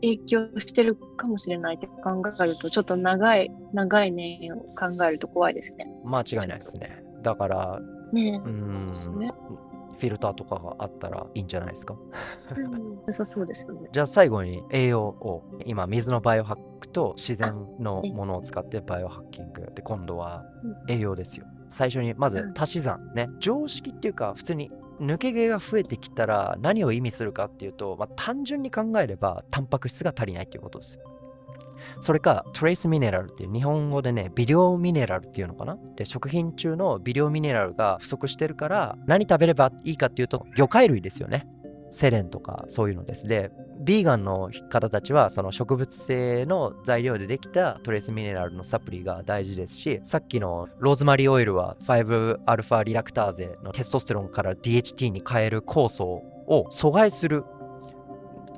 [0.00, 5.86] 影響してるかもしれないって考えると、ちょっと長い、長い年を考えると怖いですね。
[6.04, 7.04] 間違いないですね。
[7.22, 7.78] だから、
[8.12, 9.32] ねうーん、そうね
[9.98, 11.94] フィルターとかがあったらいいんじゃないですか？
[12.56, 12.60] え。
[12.60, 13.88] うん、良さそうですよね。
[13.92, 20.44] じゃあ最後に栄養を今水のバイオハックと自然のものを使ってバイオハッキングで今度は
[20.88, 22.54] 栄養ですよ最初にまずうん。
[22.56, 23.28] 足し算ね。
[23.40, 31.02] 常識っていうか普通に抜け毛が増えてきたら何を意味するかっていうと、まあ、単純に考えればタンパク質が足りないっていうことですよ。
[32.00, 35.76] それかトレースミネラルっていう日本語でね微量ミネラルっていうのかな？
[35.96, 41.48] で食品中の微量ミネラルが不足してるから何食べればいいかっていうと魚介類ですよね
[41.92, 43.26] セレンとかそういうのです。
[43.26, 43.50] で
[43.80, 57.44] ビーガンの方たちはその植物性の材料でできたトレースミネラルのサプリが大事ですしさっきのローズマリーオイルは 5α リラクターゼのテストステロンから DHT に変える酵素を阻害する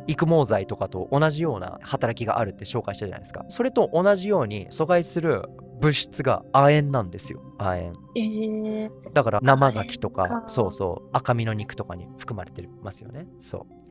[0.07, 3.45] 育毛剤とかと同じような働きがあるって紹介したじゃないですか。
[3.49, 5.49] それと同じように阻害する
[5.81, 7.99] 物質が亜鉛なんですよ亜鉛。
[8.17, 13.27] えー、だから生牡蠣とかそうそう赤身の肉とかに含まれてますよね。
[13.41, 13.75] そう。
[13.79, 13.84] うん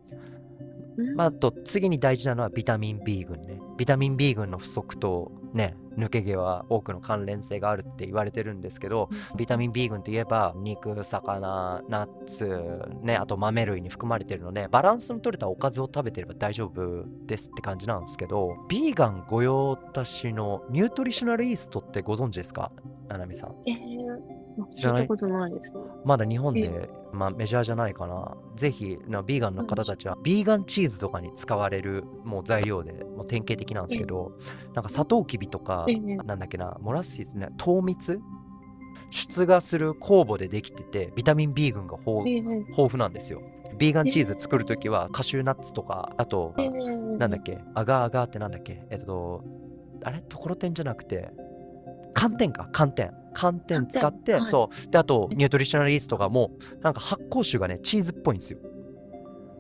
[1.16, 3.60] まあ、あと次に大事なのはビタミン B 群ね。
[3.78, 22.72] ビタミン B 群の不足とね、抜け毛は多くの関連性があるって言われてるんですけど、ビタミン B 群といえば肉、魚、ナッツ、ね、あと豆類に含まれてるので、バランスの取れたおかずを食べてれば大丈夫ですって感じなんですけど、ビーガン御用達のニュートリショナルイーストってご存知ですか？
[23.08, 23.56] ななみさん。
[23.68, 24.43] えー、
[24.76, 25.02] 知らない？
[25.02, 25.82] 聞いたことないですね。
[26.06, 28.36] まだ日本えで、まあ、メジャーじゃないかな。
[28.56, 34.34] ぜひ、なビーガンの方たちは、ビーガンチーズとかに使われるもう材料で、もう典型的なんですけど、
[34.74, 38.20] なんかサトウキビとかええ、なんだっけな、モラッシスね、糖蜜？
[39.12, 43.44] 出芽する酵母でできてて、ビタミン B 群が豊富なんですよ。
[43.78, 49.44] ビーガンチーズ作るときは、カシューナッツとか、あと、えー、なんだっけ、アガーアガーってなんだっけ、えっと、
[50.04, 50.22] あれ？
[50.22, 51.30] ところてんじゃなくて、
[52.14, 53.14] 寒天か、寒天。
[53.34, 54.92] 寒天使って、はいそう。
[54.92, 58.60] で、あと、ニュートリショナルイーストがもう、なんか発酵臭がね、チーズっぽいんですよ。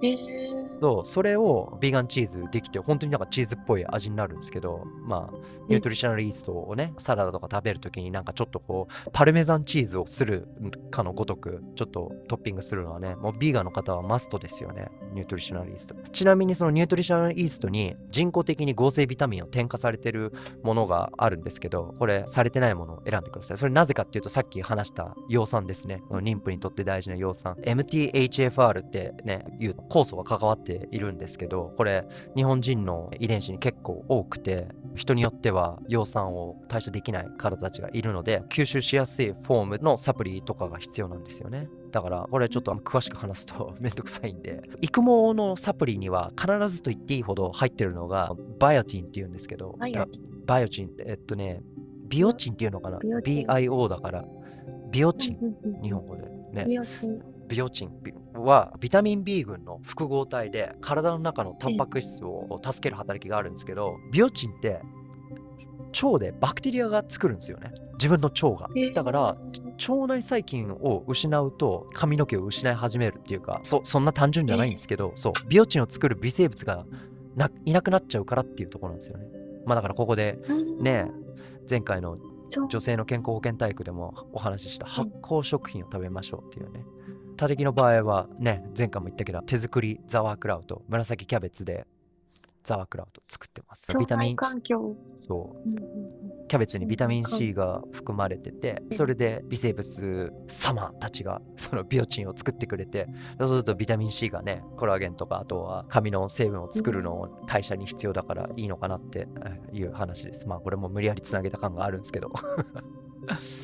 [0.03, 5.37] えー、そう、それをビーガンチーズできて、本当になんかチーズっぽい味になるんですけど、まあ、
[5.69, 10.47] ニュートリショナルイーストをね、サラダとか食べるときになんかちょっとこう、パルメザンチーズをする
[10.91, 15.95] かのごとく、ちょっとトッピングするのはね、もうビーガンの方はマストですよね、ニュートリショナルイースト。
[16.11, 23.57] ちなみにそのニュートリショナルイーストに人工的に合成ビタミンを添加されてるものがあるんですけど、これされてないものを選んでください。
[23.57, 26.03] それなぜかっていうと、さっき話した葉酸ですね。
[26.09, 27.55] 妊婦にとって大事な葉酸。
[27.61, 41.69] MTHFR ってね、いう酵素が関わっているんですけど、これ日本人の遺伝子に結構多くて、人によっては葉酸を代謝できない方たちがいるので、吸収しやすいフォームのサプリとかが必要なんですよね。
[41.91, 49.77] だから、これちょっと詳しく話すと めんどくさいんで、育毛のサプリには必ずと言っていいほど入ってるのが、バイオティンっていうんですけど、
[50.47, 51.61] バイオチンって、えっとね、
[52.07, 54.25] ビオチンっていうのかな ?BIO だから、
[54.89, 56.23] ビオチン、日本語で。
[56.53, 56.65] ね。
[57.47, 57.91] ビオチン
[58.33, 64.81] はビタミン B 群の複合体で体の中のタンパク質を助ける働きがあるんですけど、ビオチンって
[66.01, 67.71] 腸でバクテリアが作るんですよね。
[67.93, 68.87] 自分の腸がえ。
[68.87, 76.85] ーだから腸内細菌を失うと髪の毛を失い始めるっていうか、そそんな単純じゃないんですけど、そう、ビオチンを作る微生物が
[77.35, 79.25] ないなくなっちゃうからっていうところなんですよね。
[79.65, 80.39] まあだからここで
[80.79, 81.09] ね、
[81.69, 82.17] 前回の
[82.69, 86.85] 女性の健康保険体育でもお話しした発酵食品を食べましょうっていうね。
[87.35, 91.85] 他的の場合はね、前回も言ったけど、手作りザワークラウト、紫キャベツで
[92.63, 93.95] ザワークラウト作ってます。
[93.97, 94.95] ビタミン、環境。
[95.27, 103.07] そう、うんうんうんキャベツにビタミン C が含まれてて、それで微生物様たちがそのビオチンを作ってくれて、
[103.39, 109.27] そうするとビタミン C がね、コラーゲンとか、あとは髪の成分を作るのを代謝に必要だからいいのかなって
[109.71, 110.47] えいう話です。
[110.47, 112.29] まあこれも無理やりつなげた感があるんですけど。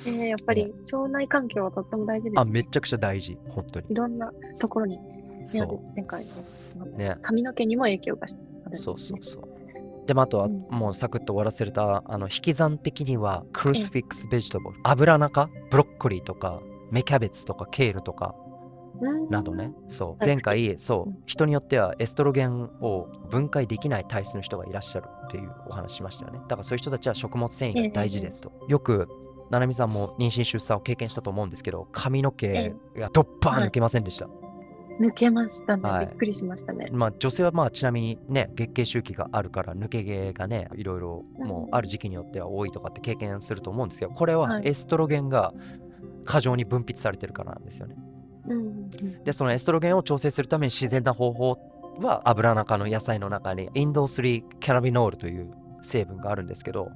[0.06, 2.46] えー、やっぱり腸内環境はとっても大事ですあ、。
[2.46, 3.88] めちゃくちゃ大事、本当に。
[3.90, 3.96] い。
[3.96, 6.26] ろんなところに、ね、そ前回。
[6.96, 7.18] ね。
[7.22, 8.84] 髪の毛にも影響があるんですね。
[8.86, 9.44] そうそうそう。
[10.08, 10.66] でもあとはうん。
[10.70, 15.50] もうサクッと終わらせたあの引き算的にはクルスフィックスベジタブル油中？
[15.70, 18.36] ブロッコリーとか芽キャベツとかケールとか
[19.02, 19.30] うん。
[19.30, 19.72] などね。
[19.88, 20.26] そう。
[20.26, 21.10] 前回そう。
[21.10, 26.40] うん人によってはエストロゲンを分解できない体質の人がいらっしゃるっていうお話しましたよね。
[26.40, 28.52] だからそういう人たちは食物繊維が大事ですと。
[28.68, 29.08] よく
[29.50, 34.28] ななみさんも妊娠出産を経験したと思うんですけど髪の毛がドッパーン抜けませんでした、
[35.00, 35.90] 抜けましたね。
[35.90, 36.90] はいびっくりしましたね。
[36.92, 45.54] まあ、女性はまあちなみにね月経周期があるから抜け毛がねいろいろもうある時期によっては多いとかって経験すると思うんですけどこれははいエストロゲンが
[46.26, 47.96] 過剰に分泌されてるからなんですよね。
[48.48, 51.58] うんうんうんでそのエストロゲンを調整するために自然な方法
[52.02, 56.90] は油中の野菜の中にインド3キャナビノールという成分があるんですけど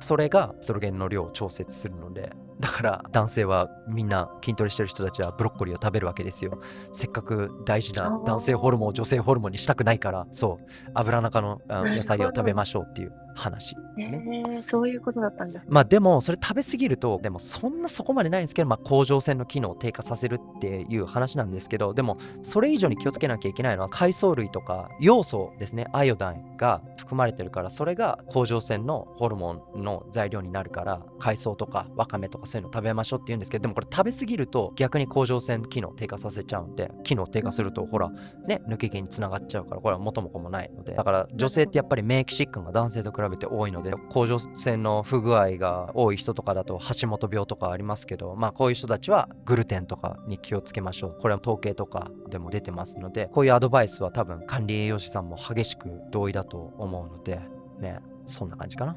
[0.00, 6.60] それがエストロゲンの量を調節するのでだから男性はみんな筋トレしてる人たちはブロッコリーを食べるわけですよ。
[6.92, 13.76] せっかく大事な男性ホルモンを女性ホルモンにしたくないからそう油中の野菜を食べましょうっていう話。
[13.98, 15.64] えー、そういうことだったんですね。
[15.68, 25.86] まあでもそれ食べ過ぎるとでもそんなそこまでないんですけど、まあ、甲状腺の機能を低下させるっていう話なんですけどでもそれ以上に気をつけなきゃいけないのは海藻類とか要素ですね。
[25.92, 38.10] アイオダインが含まれてるからそれが甲状腺のホルモンの材料になるから海藻とかわかめとかそういうの食べましょうって言うんですけどでもこれ食べ過ぎると逆に甲状腺機能低下させちゃうんで機能低下するとほら
[38.46, 40.94] ね抜け毛につながっちゃうからこれは元も子もないので。
[40.94, 51.18] だから女性ってやっぱり免疫疾患が男性と比べて多いので甲状腺の不具合が多い人とかだと橋本病とかありますけどまあこういう人たちはグルテンとかに気をつけましょう。
[51.20, 57.40] これは統計とかでも出てますのでこういうアドバイスは多分管理栄養士さんも激しく同意だと思うので
[57.80, 58.96] ねそんな感じかな。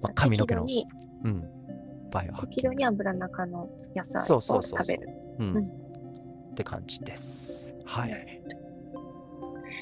[0.00, 0.86] まあ髪の毛の適
[1.24, 1.44] うん。
[2.10, 2.68] バイオハッキング。
[2.70, 4.84] 度に油中の野菜そうをそうそうそう。
[4.84, 5.08] 食べる。
[5.38, 5.64] うん、うん。
[5.64, 7.74] って感じです。
[7.84, 8.42] はい。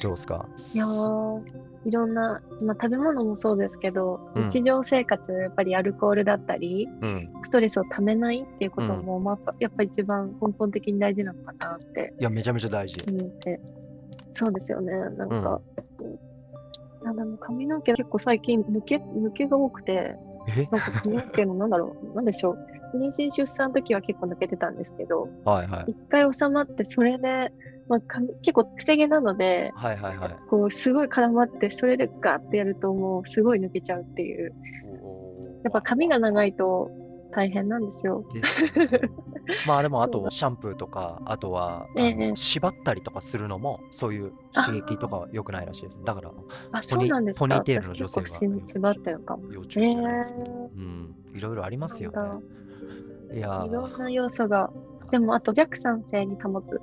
[0.00, 0.46] どうですか？
[0.72, 1.42] いやー
[1.86, 4.48] いろんな、まあ、食べ物もそうですけど、うん。
[4.48, 7.32] 日常生活、やっぱりアルコールだったり、うん。
[7.44, 13.02] ストレスをためないっていうことも、まあ、やっぱり一番根本的に大事なのかなっていやめちゃめちゃ大事。
[14.34, 14.92] そうですよね。
[14.92, 15.60] なんか、
[17.02, 17.16] なん。
[17.16, 20.16] だろう髪の毛結構最近抜け、抜けが多くて、
[20.48, 20.68] え？
[20.70, 22.58] なんか髪の毛のなんだろう、なんでしょう。
[22.96, 25.92] 妊娠出産の時は結構抜けてたんですけど、はいはい。
[25.92, 27.52] 一回収まって、それで、
[27.90, 30.36] まあ、髪結構癖毛なので、はいはいはい。
[30.48, 34.54] こう、すごい絡まって、それでガーってやるともうすごい抜けちゃうっていう。
[35.64, 36.88] やっぱ髪が長いと
[37.32, 38.24] 大変なんですよ。
[39.66, 42.36] まあでもあとシャンプーとかあとはええ。
[42.36, 46.32] 縛ったりとかするのもそういう刺激とかは良くないらしいですだから
[46.72, 47.40] あ、そうなんですか。
[47.40, 49.36] ポニーテールの女性は縛ってるか。
[49.36, 49.42] も。
[49.52, 51.14] 要注意じゃないですけど、えうん。
[51.34, 53.36] いろいろありますよね。
[53.36, 54.70] いやいろんーな要素が。
[55.10, 56.80] でも、あと弱酸性に保つ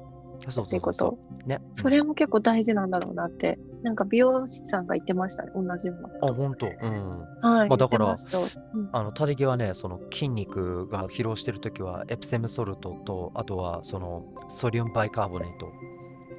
[0.49, 1.45] っていうこそうそうそと。
[1.45, 3.59] うねそれも結構大事なんだろうなって。
[3.83, 5.51] なんか美容師さんが言ってましたね。
[5.55, 6.33] 同じようなあ。
[6.33, 7.69] 本当うんはい。
[7.69, 8.15] まあだから
[8.73, 15.71] うんあのタデギはねその筋肉が疲労してるときはエプセムソルトとあとはそのソリウムバイカーボネート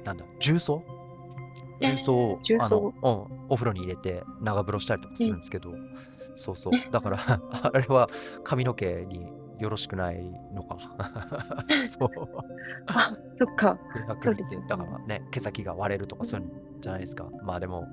[0.03, 0.83] なんだ重曹？
[1.81, 5.73] 重曹を重曹あの、うん、お風呂に入れて長風呂したりとかするんですけど、
[6.35, 7.19] そうそうだから
[7.51, 8.09] あれは
[8.43, 10.77] 髪の毛によろしくないのか。
[11.87, 12.09] そう。
[12.87, 13.77] あ、そっか。
[14.21, 17.27] そうですよねだからね毛先が割れるとかそういうんじゃないですか。
[17.43, 17.87] まあでも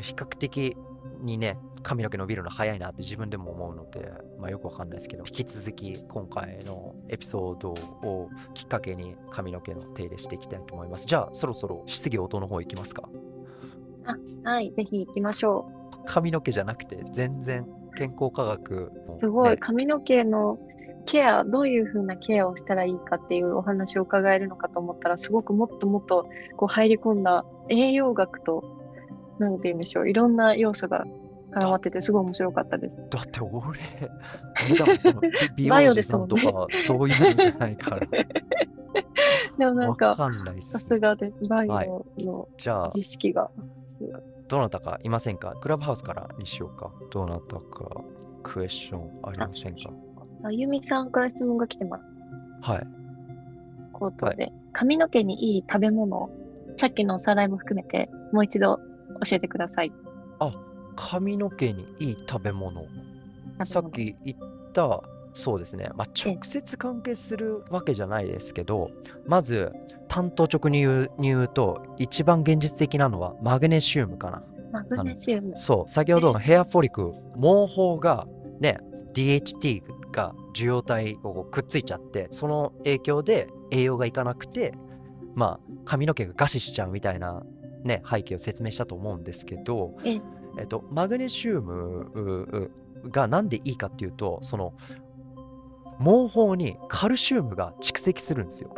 [0.00, 0.76] 比較的
[1.20, 11.06] にね髪の毛伸びるの早いなって自分でも思うのでまあよくわかんないですけど引き続き今回のエピソードをきっかけに髪の毛の手入れしていきたいと思います。
[11.06, 13.08] じゃあそろそろ質疑応答の方行きますか。
[14.44, 14.72] はい。
[14.72, 15.70] ぜひ行きましょ
[16.04, 17.66] 髪の毛じゃなくて全然
[17.96, 19.20] 健康科学のう。
[19.20, 19.50] すごい。
[19.50, 20.58] ね髪の毛の
[21.06, 28.62] ケア、どういうふうなケアをしたらいいかっていうお話を伺えるのかと思ったら、すごくもっともっとこう入り込んだ栄養学と、
[29.38, 30.10] なんて言うんでしょう。
[30.10, 31.04] いろんな要素が
[31.52, 32.96] 絡まってて、すごい面白かったです。
[33.10, 33.78] だって俺、
[35.56, 38.06] 美美バイオ容師さですもんねんとか、そういうのじゃないから。
[39.58, 40.86] でもなんわか、かんないっさす。
[40.86, 41.48] すがです。
[41.48, 43.50] バイはいオのじゃあ、知識が。
[44.52, 45.54] どなたかいませんか？
[45.62, 46.92] クラブハウスからにしようか。
[47.10, 48.02] どなたか
[48.42, 49.90] クエスチョンありませんか？
[50.44, 52.02] あゆみさんから質問が来てます。
[52.60, 52.86] はい。
[53.94, 54.52] 口頭で。
[54.74, 56.28] 髪の毛にいい食べ物、
[56.76, 58.78] さっきのおさらいも含めて、もう一度
[59.24, 59.92] 教えてください。
[60.96, 62.84] 髪の毛にいい食べ物。
[63.64, 65.02] さっき言った、
[65.34, 65.90] そうですね。
[65.94, 68.90] まあ、ええ直接関係するわけじゃないですけど、
[69.26, 69.72] まず、
[70.08, 74.42] 単刀直に言うに言うと、一番現実的なのはマグネシウムかな。
[74.72, 75.52] マグネシウム。
[75.56, 78.26] そう、先ほどのヘアフォリクル、毛包が
[78.60, 78.78] ね、
[79.14, 84.74] DHT が受容体をくっついちゃって、その影響で栄養がいかなくて、
[85.34, 87.42] まあ、髪の毛が餓死しちゃうみたいな、
[87.84, 90.20] ね、背景を説明したと思うんですけど、ええ
[90.58, 92.70] えっと、マグネシウム
[93.10, 94.74] がなんでいいかっていうと、その
[96.02, 98.74] 毛包にカルシウムが蓄積するんですよ。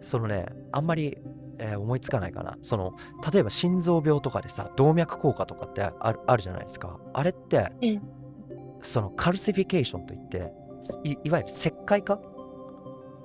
[0.00, 1.18] そのね、あんまり、
[1.58, 2.58] えー思いつかないかな。
[2.62, 2.94] その、
[3.32, 6.98] 例えば心臓病とかでさ、動脈硬化とかってあるあるじゃないですか。
[7.12, 8.00] あれって、ええ
[8.82, 10.52] そのカルシフィケーションといって、
[11.04, 12.20] いいわゆる石灰化？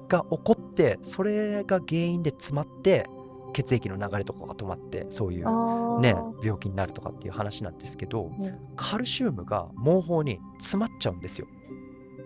[0.08, 3.06] が起こってそれが原因で詰まって
[3.54, 11.47] 血液の流れとかが止まってそういうね病気になるとかっていう話なんですけど、うん、カルシウムが毛包に詰まっちゃうんですよ。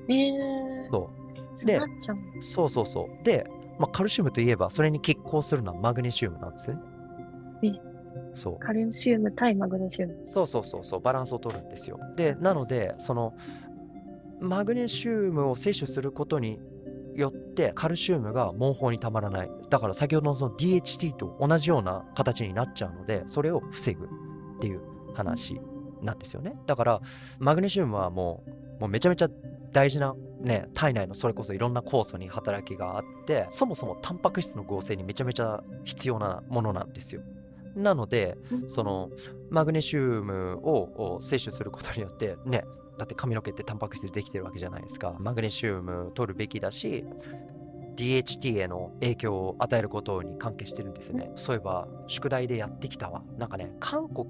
[0.10, 1.10] えー、そ
[1.62, 1.66] う。
[1.66, 1.80] で
[2.42, 3.24] そうそうそう。
[3.24, 3.48] で、
[3.80, 6.78] まあ、カルシウムといえばそれに拮抗するのはマグネシウムなんですね。
[8.36, 8.60] そう。
[8.60, 10.24] カルシウム対マグネシウム。
[10.26, 11.00] そうそうそうそう。
[11.00, 12.00] バランスを取るんですよ。
[12.16, 13.34] でなのでその
[14.40, 16.60] マグネシウムを摂取することに
[17.16, 19.52] よってカルシウムが毛包にたまらない。
[19.70, 24.08] だから先ほどのその DHT と同じような形になっちゃうのでそれを防ぐっ
[24.60, 24.82] ていう
[25.14, 25.60] 話
[26.02, 26.56] なんですよね。
[26.66, 27.02] だから
[27.40, 28.44] マグネシウムはも
[28.78, 29.30] うもうめちゃめちゃ
[29.72, 37.22] 大事なね体内のそれこそいろんな酵素に働きがあってそもそもタンパク質の合成にめちゃめちゃ必要なものなんですよ。
[37.76, 38.38] なので、
[38.68, 39.10] その
[39.50, 42.66] マグネシウムを摂取することによってね
[42.98, 45.16] だって髪の毛ってタンパク質でできてるわけじゃないですか。
[45.20, 47.06] マグネシウム取るべきだし
[47.96, 51.32] DHT への影響を与えることに関係してるんですね。
[51.36, 53.24] そういえば宿題でやってきたわ。
[53.38, 54.28] なんかね韓国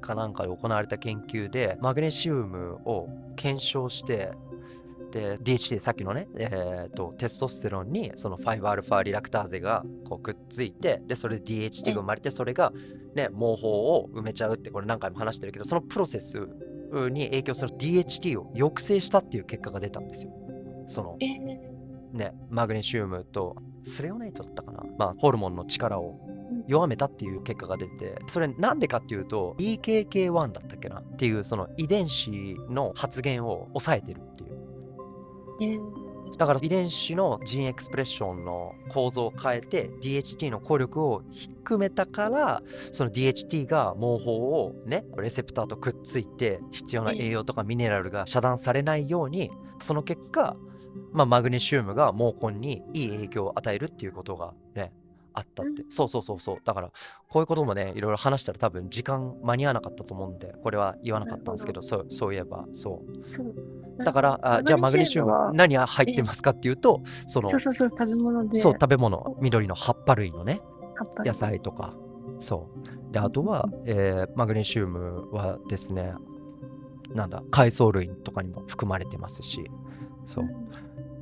[0.00, 4.32] かなんかで行われた研究でマグネシウムを検証して
[5.12, 12.72] で DHT さっきのね、えーと、テストステロンにその 5α リラクターゼがこうくっついてでそれで DHT が生まれてそれが、
[13.14, 16.48] ね、毛包を埋めちゃうってこれ何回も話してるけどそのプロセス
[17.08, 20.30] に影響する DHT を抑制したっていう結果が出たんですよ。
[20.88, 21.16] その、
[22.12, 26.20] ね、マグネシウムとスレオネイトだったかな、まあ、ホルモンの力を
[26.66, 32.30] 弱めたっていう結果が出てそれなんでかっていうと EKK1 だったっけなっていうその遺伝子
[32.70, 36.03] の発現を抑えてるっていう。
[36.36, 42.62] だから遺伝子のジンエクスプレッションの構造を変えて DHT の効力を低めたから
[42.92, 50.56] その DHT が毛包をねレセプターとくっついて必要な栄養とかミネラルが遮断されないようにその結果、
[51.12, 54.92] まあ、マグネシウムが毛根にいい影響を与えるっていうことがね
[55.34, 56.56] あったって、うん、そうそうそうそう。
[56.64, 56.90] だから
[57.28, 63.02] こういうこともねいろいろ話したら多分時間間に合わなかったと思うんでこれは言わなかったんですけどそうそういえばそ
[63.98, 64.04] う。
[64.04, 68.60] だからあじゃあマグネシウム何が入ってますかっていうとそのそうそうそう食べ物で。
[68.60, 69.36] そう食べ物。
[69.40, 70.60] 緑の葉っぱ類のね
[71.24, 71.94] 野菜とか。
[72.40, 72.68] そ
[73.10, 73.12] う。
[73.12, 76.14] であとは、えー、マグネシウムはですね
[77.14, 79.70] なんだ海藻類とかにも含まれてますし
[80.26, 80.44] そう、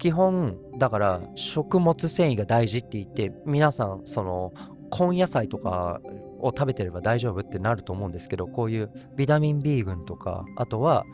[0.03, 4.53] 基本だから食物繊維が大事って言って皆さんその
[4.91, 6.01] 根野菜とか
[6.41, 11.05] を食べてれば大丈夫ってなると思うんですけどこういうビタミン B 群とかあとは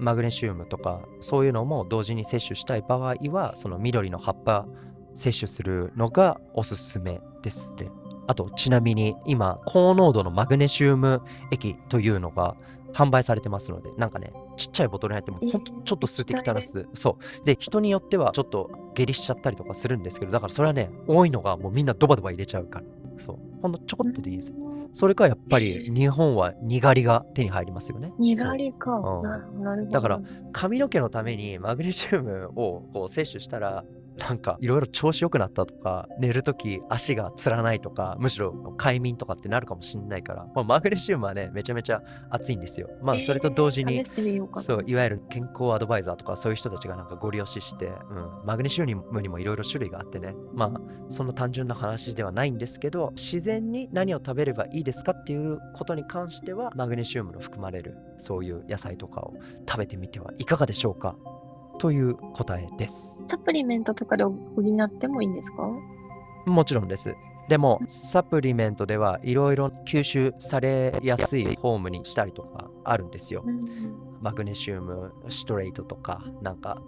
[0.00, 4.66] マグネシウムとかそういうのも同時に摂取したい場合はその緑の葉っぱ
[5.14, 7.90] 摂取するのがおすすめですね。
[8.28, 11.20] あとちなみに今高濃度のマグネシウム
[11.50, 12.56] 液というのが
[12.94, 16.86] 販売されてますので、なんかね、ちっちゃいボトルに入っても、ほんとちょっと数滴垂らす。
[16.94, 17.44] そう。
[17.46, 22.84] で、人によってはちょっと下痢しちゃったりとかするんですけど、だからそれはね、多いのがもうみんなドバドバ入れちゃうから。
[23.20, 23.38] そう。
[23.62, 24.52] ほんのちょこっとでいいです。
[24.92, 28.12] それかやっぱり日本はにがりが手に入りますよね。
[28.18, 28.90] にがりか。
[28.92, 30.20] うん、だから
[30.52, 33.84] 髪の毛のためにマグネシウムをこう摂取したら
[34.28, 42.88] なんかいろいろ調子良くなったとか寝るとき足がつらないとかむしろ快眠とかってなるかもしれないから、まあ、マグネシウムはねめちゃめちゃ熱いんですよ。
[43.02, 47.92] まあそれと同時に、えー、そういわゆる健康アドバイザーとかそういう人たちがなんかご利用しして、うん、
[48.44, 50.34] マグネシウムにもいろいろ種類があってね。
[50.52, 59.34] まあそんな単純な話ではないんですけど自然に何を食べればいいですかっていうことに関してはマグネシウムの含まれるそういう野菜とかを
[59.68, 61.16] 食べてみてはいかがでしょうか？
[61.78, 63.16] という答えです。
[63.28, 64.34] サプリメントとかで補
[64.84, 65.70] ってもいいんですか？
[66.46, 67.14] もちろんです。
[67.48, 73.42] でも、サプリメントではいろいろ吸収されやすいフォームにしたりとかあるんですよ。
[73.46, 73.64] うん、
[74.20, 76.82] マグネシウム、シトレートとか、なんか、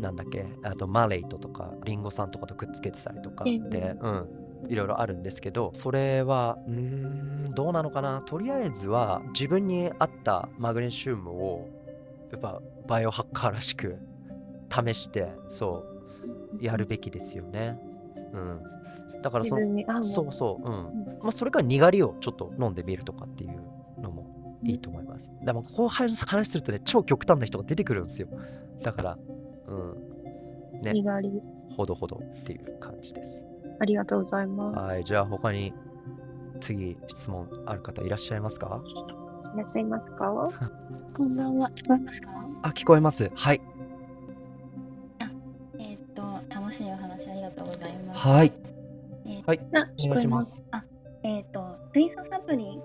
[0.00, 4.28] なんだっけ、あとマレイトとか、リンゴ酸とかとくっつけてたりとかで、うん、
[4.68, 8.20] いろいろあるんですけど、それは、うん、どうなのかな？
[8.20, 11.66] とりあえずは自分に合ったマグネシウムを、
[12.30, 13.96] やっぱバイオハッカーらしく
[14.82, 15.84] 試してそ
[16.60, 17.78] うやるべきですよね。
[18.32, 18.62] うん、
[19.22, 25.30] だからそのそうそう、うん、まあ、それからにがりをちょっと飲んでみるとかっていうのもいいと思います。
[25.44, 26.16] でもこう話
[26.48, 28.28] するとね超極端な人が出てくるんですよ。
[28.82, 29.18] だから
[29.68, 31.42] うんねにがり
[31.76, 33.44] ほどほどっていう感じです。
[33.80, 34.78] ありがとうございます。
[34.78, 35.72] はいじゃあ他に
[36.60, 38.80] 次質問ある方いらっしゃいますか？
[39.54, 40.50] いらっしゃいますか？
[41.16, 41.70] こんばんは。
[41.74, 42.28] 聞こえますか？
[42.62, 43.30] あ、聞こえます。
[43.34, 43.60] はい。
[46.74, 48.20] しいお話ありがとうございます。
[48.20, 48.52] はい。
[49.26, 49.60] えー、はい。
[50.06, 50.62] お願いします。
[50.72, 50.84] あ、
[51.22, 52.80] えっ、ー、と水素サプリ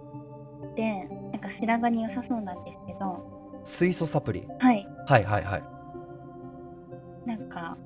[0.75, 3.61] でなんか白髪に良さそうなんですけど。
[3.63, 4.47] 水素サプリ？
[4.59, 4.87] はい。
[5.07, 5.63] はいはいはい。
[7.27, 7.77] なんか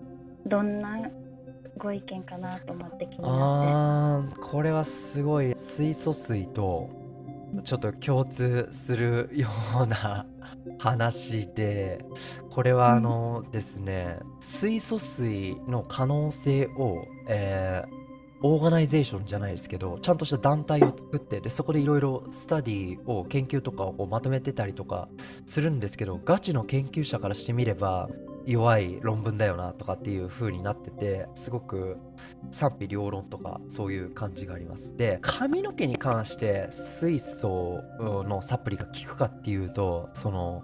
[0.45, 0.99] どんな
[1.77, 6.89] ご意見かなと思って気になってあーこれはすごい水素水と
[7.63, 9.47] ちょっと共通するよ
[9.83, 10.25] うな
[10.79, 12.03] 話で
[12.49, 18.03] これはあのですね水素水の可能性を、えー
[18.45, 25.07] オーガナイゼーションじゃないですけどちゃんとした団体を作ってでそこでいろいろスタディを研究とかをまとめてたりとか
[25.45, 28.09] するんですけどガチの研究者からしてみれば
[28.45, 31.97] 弱い論文だよなとかっていう風になっててすごく
[32.51, 34.95] 賛否両論とかそういう感じがあります。
[34.97, 40.63] で髪の毛に関して水素のサプリが効くかっていうとその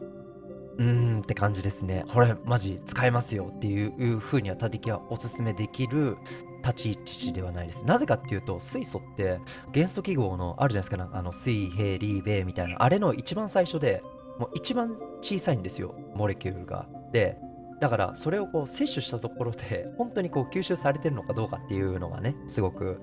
[0.77, 2.05] うーんって感じですね。
[2.13, 6.17] これマジ使えますよっていう風にはタデキはおすすめできる
[6.61, 7.86] 立ち位置ではないです。
[7.86, 9.39] なぜかっていうと水素って
[9.71, 10.97] 元素記号のあるじゃないですか。
[10.97, 12.75] なあの水平リーベみたいな。
[12.84, 14.03] あれの一番最初で
[14.38, 16.88] もう一番小さいんですよモレキュールが。
[17.11, 17.38] で
[17.80, 22.99] だからそれをこう摂取したところで 本当にこう吸収されてるのかどうかっていうのがねすごく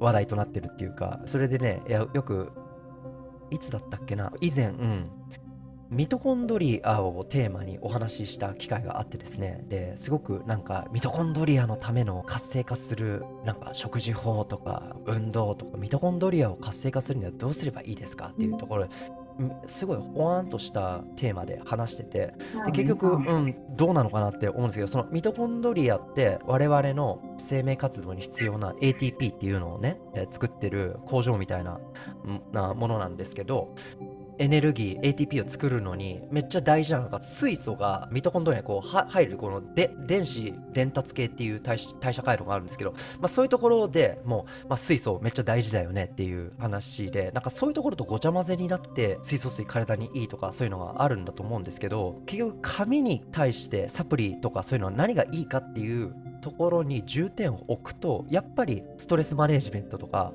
[0.00, 2.52] 話題となってるっていうかそれでねよく
[3.50, 5.10] いつだったっけな以前、うん、
[5.92, 9.62] ミトコンドリアをテーマにお話しした機会があってですね。
[9.68, 18.88] ですごくなんかミトコンドリアのための活性化するなんか食事法とか運動とかミトコンドリアを活性化するにはどうすればいいですかっていうところ
[19.66, 22.34] すごいほわんとしたテーマで話してて
[22.66, 31.78] で結局、うん、どうなのかなって思うんですけどそのミトコンドリアって我々の生命活動に必要な ATP っていうのをね、えー作ってる工場みたいな
[32.24, 33.74] うんなものなんですけど
[34.42, 42.90] エネルギー ATP を作るのにめっちゃ大事なのが水素がミトコンドリアにこう入るこので電子伝達系っていう代謝代謝回路があるんですけど、
[43.20, 60.32] まあ、そういうところでもう、まあ、水素めっちゃ大事だよねっていう話でなんかそういうところとごちゃ混ぜになって水素水体にいいとかそういうのがあるんだと思うんですけど結局髪に対してサプリとかそういうのは何がいいかっていうところに重点を置くとやっぱりストレスマネジメントとか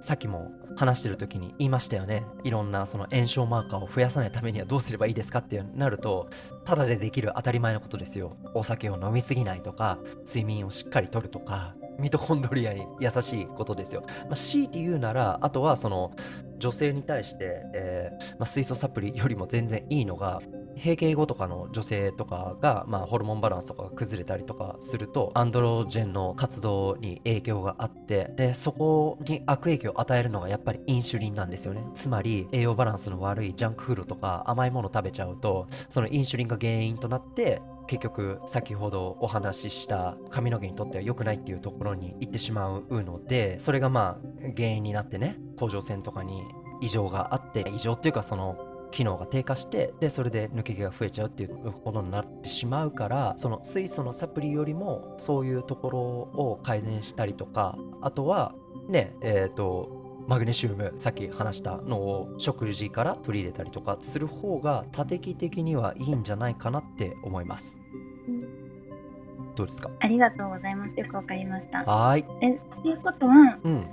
[0.00, 2.24] さっきも話してる時に言いましたよね。
[2.44, 6.28] いろんなその炎症マーカーを増やさないためにはどうすればいいですかってなると
[6.64, 8.36] ただでできる当たり前のことですよ。
[8.54, 16.12] お酒を飲みすぎないとか睡眠をしっかりとるとかミトコンドリアに優しいことですよ、まあ、強いて言うならあとはその
[16.58, 20.40] 女性に対して、えーまあ、水素サプリよりも全然いいのが
[20.76, 31.84] 閉経後とかの女性とかが、まあ、ホルモンバランスとかが崩れたりとかするとアンドロジェンの活動に影響があってでそこに悪影響を与えるのがやっぱりインシュリンなんですよね。
[31.94, 46.42] つまり栄養バランスの悪いジャンクフードとか甘いもの食べちゃうとそのインシュリンが原因となって結局先ほどお話しした髪の毛にとっては良くないっていうところに行ってしまうのでそれがまあ原因になってね甲状腺とかに
[46.80, 58.54] 異常があって異常っていうかその機能が低下してでそれで抜け毛が増えちゃうっていうことになってしまうからその水素のサプリよりもそういうところを改善したりとかあとは
[58.88, 67.78] ねえっ、とマグネシウムさっき話したのを食事から取り入れたりとかする方が多敵的にはいいんじゃないかなって思います
[69.56, 69.90] どうですか？
[70.00, 70.98] ありがとうございます。
[70.98, 71.78] よくわかりました。
[71.84, 73.86] はーいえ、ということは、うん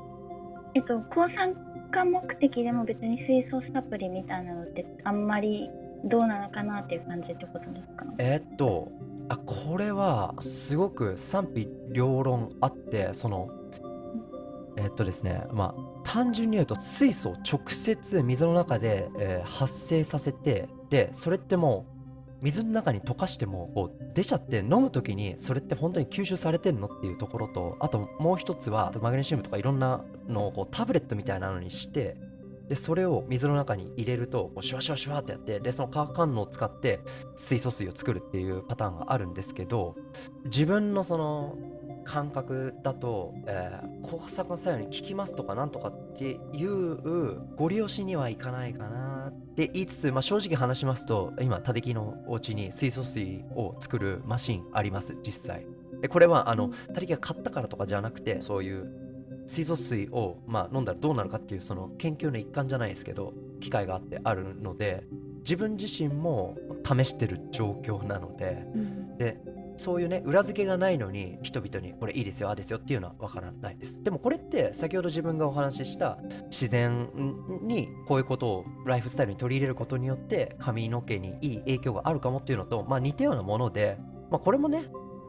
[0.76, 1.54] えっと、抗酸
[1.94, 5.70] 化目的でも別に水素サプリみたいなのってあんまり
[6.06, 8.06] どうなのかなっていう感じってことですか？
[8.18, 8.92] えっと
[9.30, 13.50] あこれはすごく賛否両論あってその
[14.76, 21.93] えっとですねまあ単純に言うと水素を直接水の中で、えー発生させてでそれってもう
[22.44, 32.18] 水の中に溶かしてもこう出ちゃって飲む時にそれって本当に吸収されてんのっていうところとあともう一つはマグネシウムとかいろんなのをこうタブレットみたいなのにして
[32.68, 37.00] でそれを水の中に入れるとこうシュワシュワシュワってやってでその化学反応を使って
[37.36, 39.96] 水素水を作るっていうパターンがあるんですけど
[40.46, 41.58] 自分のその
[42.04, 55.66] 感覚だと、えー、抗酸作用に効きますとかなんとかっていうご利用しにはいかないかなって言いつつ、まあ、正直話しますと今タデキのお家に水素水を作るマシンあります実際。
[56.02, 59.04] でこれはあのタデキが買ったからとかじゃなくてそういう
[59.46, 65.04] 水素水を、まあ、飲んだらどうなるかっていうその研究の一環じゃないですけど機会があってあるので
[65.40, 69.18] 自分自身も試してる状況なのでうん。
[69.18, 69.38] で
[69.78, 74.02] そういうね裏付けがないのに人々にこれいいですよああですよっていうのはわからないです。
[74.04, 76.18] でもこれって先ほど自分がお話しした
[76.50, 77.10] 自然
[77.62, 83.98] にこういうことをライフスタイルに取り入れることによって髪の毛にいい影響があるかもっていうのと、まあ、似たようなもので、
[84.30, 84.86] まあ、これもね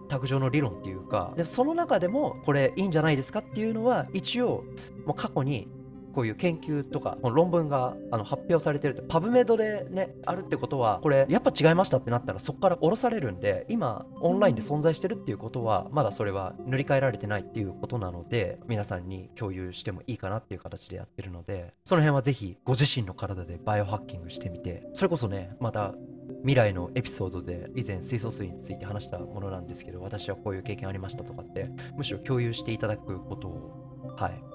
[0.08, 4.64] 卓上の理論っていうかでその中でもこれいいんじゃないですかっていうのは一応
[5.06, 5.68] もう過去に
[6.14, 25.94] こういう研究とか論文があの発表されてるってパブメドでねあるってことはこれやっぱ違いましたってなったらそこから下ろされるんで今オンラインで存在してるっていうことはまだそれは塗り替えられてないっていうことなので皆さんに共有してもいいかなっていう形でやってるのでその辺はぜひご自身の体でバイオハッキングしてみてそれこそねまた
[26.42, 34.53] 未来のエピソードで以前水素水について話したものなんですけど私はこういう経験ありましたとかってむしろ共有していただくことをはい。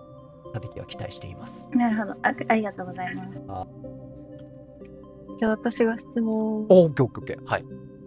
[0.53, 1.69] たてきは期待しています。
[1.75, 2.11] なるほど。
[2.23, 2.33] あ。
[2.47, 3.29] ありがとうございます。
[5.37, 6.65] じゃあ私が質問。
[6.69, 7.37] おオッケーオッケー。
[7.37, 7.61] オッケーはい。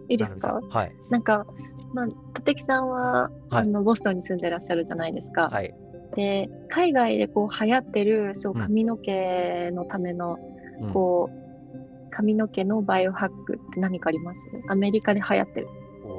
[0.09, 0.59] いいですか？
[0.69, 0.91] はい。
[1.09, 1.45] なんか、
[1.93, 2.05] まあ、
[2.39, 5.49] 立木さんは、あのボストンに住んでらっしゃるじゃないですか。
[5.49, 5.73] はい。
[6.15, 10.37] で海外でこう流行ってるそううん髪の毛のための、
[10.81, 10.93] うん。
[10.93, 14.39] こう髪の毛のバイオハックって何かあります？
[14.67, 15.67] アメリカで流行ってる。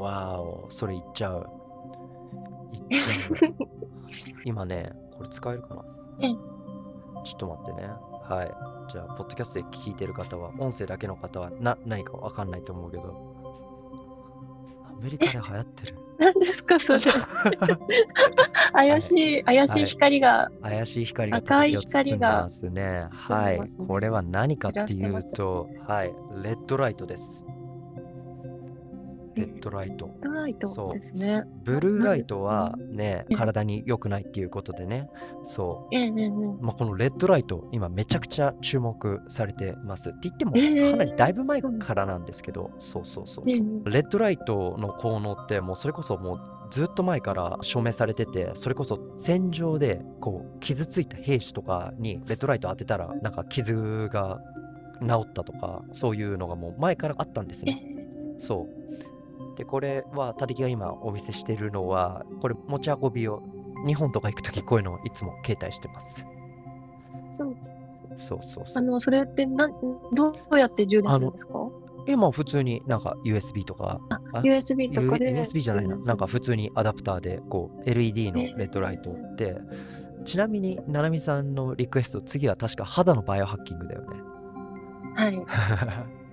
[0.01, 0.67] わーお。
[0.71, 1.47] それ言っちゃう。
[2.89, 3.55] 言っちゃう。
[4.45, 5.85] 今ねこれ使えるかな？
[6.21, 6.55] ええ
[7.25, 7.89] ちょっと待ってね。
[8.29, 8.93] はい。
[8.93, 13.35] じゃあポッドキャストで聞いてる方は音声だけの方はな何かわかんないと思うけど。
[14.87, 15.99] アメリカで流行ってる。
[16.19, 17.01] 何ですかそれ。
[18.73, 23.09] 怪しい、怪しい光が、怪しい光が赤い光がますね。
[23.11, 23.61] はい。
[23.87, 27.45] これは何かっていうと、はい、レッドライトです。
[29.35, 30.11] レッドライト。
[30.23, 31.45] ライトですね。
[31.65, 35.09] ブルーライトはね、ええ体に良くないっていうことでね、
[35.43, 36.59] そええええええう。
[36.61, 40.11] まあ、このレッドライト、今めちゃくちゃ注目されてます。
[40.11, 43.45] って言っても、ええかなりだいぶ前からなんですけど、そうそうそうそう。
[43.51, 43.59] ええ
[43.91, 54.41] レッドライトの効能ってもうそれこそもうずっと前から証明されててそれこそ戦場でこう傷ついた兵士とかにレッドライト当てたらなんか傷が
[55.01, 57.95] 治ったとかそういうのがもう前からあったんですえね。
[58.39, 59.14] そう。
[59.57, 63.43] でこれは立木が今お見せしてるのはこれ持ち運びを
[63.87, 66.25] 日本とか行くときこういうのをいつも携帯してます。
[67.39, 67.57] そう
[68.17, 68.79] そうそうそう。
[68.79, 69.73] あの、それってなん
[70.15, 71.53] どうやって充電するんですか？
[72.07, 75.33] 今普通になんか USB とかああ ?USB とかで。
[75.35, 75.97] USB じゃないな。
[75.97, 79.57] なんか普普通にアダプターでこう LED のレッドライトって、
[80.25, 84.07] ちなみに、ななみさんのリクエスト、次は確か肌のバイオハッキングだよね。
[85.17, 85.43] はい。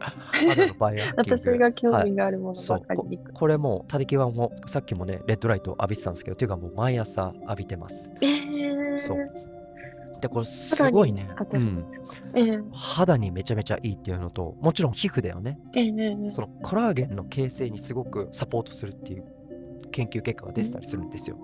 [1.16, 3.18] 私が興はい味があるものばかりに。
[3.18, 8.12] これも、たりきはもう、さっきもね、レッドライト浴びてたんですけど、っていうかもう毎朝浴びてます。
[8.22, 9.18] えー、そう。
[10.22, 11.28] で、これすごいね。
[11.52, 11.86] うん。
[12.36, 12.60] ええ。
[12.72, 15.60] 肌にめちゃめちゃいいっていうのと、もちろん皮膚だよね。
[15.76, 19.26] ええええそのコラーゲンの形成にすごくサポートするっていう
[19.92, 21.38] 研究結果が出てたりするんですよ。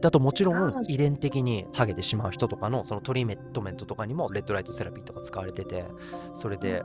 [0.00, 5.86] であともちろん遺伝的にハゲてしまう人とかのそのトリーメントとかにもレッドライトセラピーとか使われてて
[6.34, 6.82] それで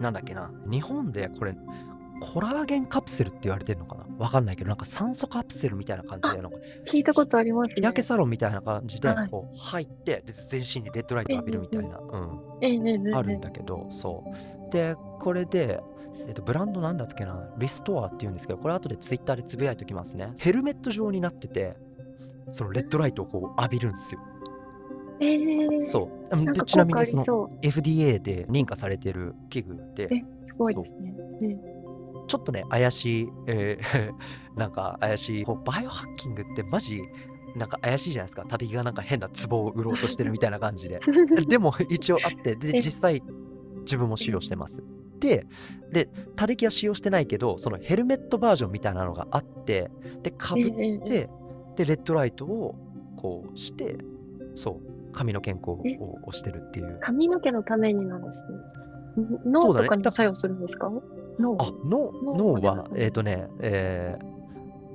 [0.00, 1.54] なんだっけな日本でこれ
[2.20, 7.74] コラーゲンカプセルって言われてるのかなわかんないけどなんか酸素カプセルみたいな感じでなんか聞いたことありますね。
[7.76, 11.98] 日焼けサロンみたいな感じではいこう入ってで全身にレッドライト浴びるみたいな。
[11.98, 12.50] うん
[13.14, 14.24] あるんだけど、そ
[14.68, 14.72] う。
[14.72, 15.80] で、これで、
[16.26, 20.32] えっと、ブランドなんだっけな、リストアっていうんですけど、これ後でツイッターでつぶやいておきますね。
[20.38, 21.76] ヘルメット状になってて、
[22.52, 24.20] そのレッドライトをこう浴びるんですよ。
[25.20, 26.52] ええそう。
[26.52, 27.24] でちなみにその。
[27.62, 31.14] FDA で認可されてる器具で、えすごいですね。
[31.42, 31.80] え
[32.26, 34.12] ちょっとね、怪しい、えー
[34.56, 37.00] なんか怪しい、こうバイオハッキングってマジ、
[37.56, 38.44] なんか怪しいじゃないですか。
[38.44, 41.00] 立木がなんか変な壺を売ろうとしてるみたいな感じで。
[41.38, 43.22] え でも一応あって、で、え実際
[43.80, 44.82] 自分も使用してます。
[45.18, 45.46] で、
[45.92, 49.90] で、他力は使用してないけど、そのヘルメットバージョンみたいなのがあって、
[50.22, 50.64] で、かぶっ
[51.04, 51.28] て、
[51.76, 52.76] で、レッドライトを
[53.16, 53.98] こうして、
[54.54, 55.98] そう、髪の健康をえ？
[56.24, 56.98] をしてるっていう。
[57.00, 58.44] 髪の毛のためになんですね。
[59.42, 60.90] そ脳とかにも作用するんですか？
[61.38, 61.56] 脳？
[61.60, 64.39] あ、脳はえっ、とね、えー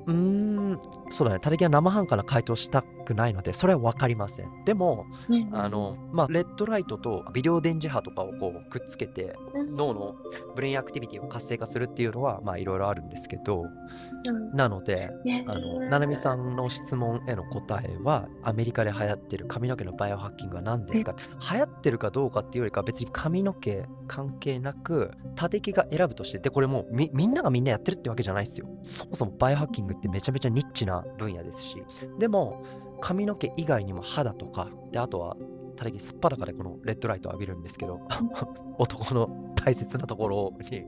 [0.08, 0.80] うーん、
[1.10, 4.66] そうだね、他力は生半可な回答したくないので、それは分かりません。
[4.66, 9.76] でも、ねあの、まあ、レッドライトと微量電磁波とかをこうくっつけて、うん。
[9.76, 10.16] 脳の
[10.56, 14.56] brain activity を活性化するっていうのは、まあ、いろいろあるんですけど、うん。
[14.56, 15.46] なので、ね。
[15.48, 21.16] あの、ななみさんの質問への答えは、アメリカで流行ってる髪の毛のバイオハッキングは何ですか？
[21.52, 28.68] 流行ってるかどうかっていうよりかは別に髪の毛関係なく、たりきが選ぶとして、で、これもうみみんながみんなやってるってわけじゃないですよ。
[28.84, 31.84] そもそもバイオハッキングってめちゃめちゃニッチな分野ですし、
[32.20, 32.64] でも、
[33.02, 35.36] 髪の毛以外にも肌とか、で、あとは、
[35.76, 38.00] ただきすっぱだかでこのレッドライトを浴びるんですけど、
[38.80, 40.84] 男の大切なところに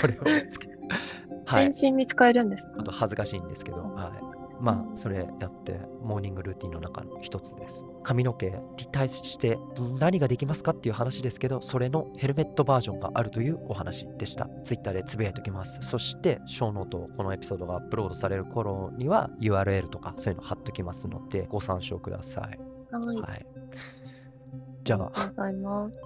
[0.00, 0.68] これをつけ、
[1.44, 1.72] はい。
[1.72, 2.72] 全身に使えるんですか？
[2.76, 4.39] ちょっと恥ずかしいんですけど、はい。
[4.60, 7.84] まあ、それやって、モーニングルーティンの中の一つです。
[8.02, 9.58] 髪の毛に対して
[9.98, 14.48] 何ができますかっていう話ですけど、それのヘルメットバージョンがあるというお話でした。
[14.64, 15.78] ツイッターでつぶやいておきます。
[15.82, 22.44] そして、ショーノート、このエピソードがアップロードされる頃には URL とかそういうの貼っときますので、ご参照ください。
[22.94, 23.16] はい。
[23.16, 23.46] はい。
[24.84, 25.98] じゃありがとうございます。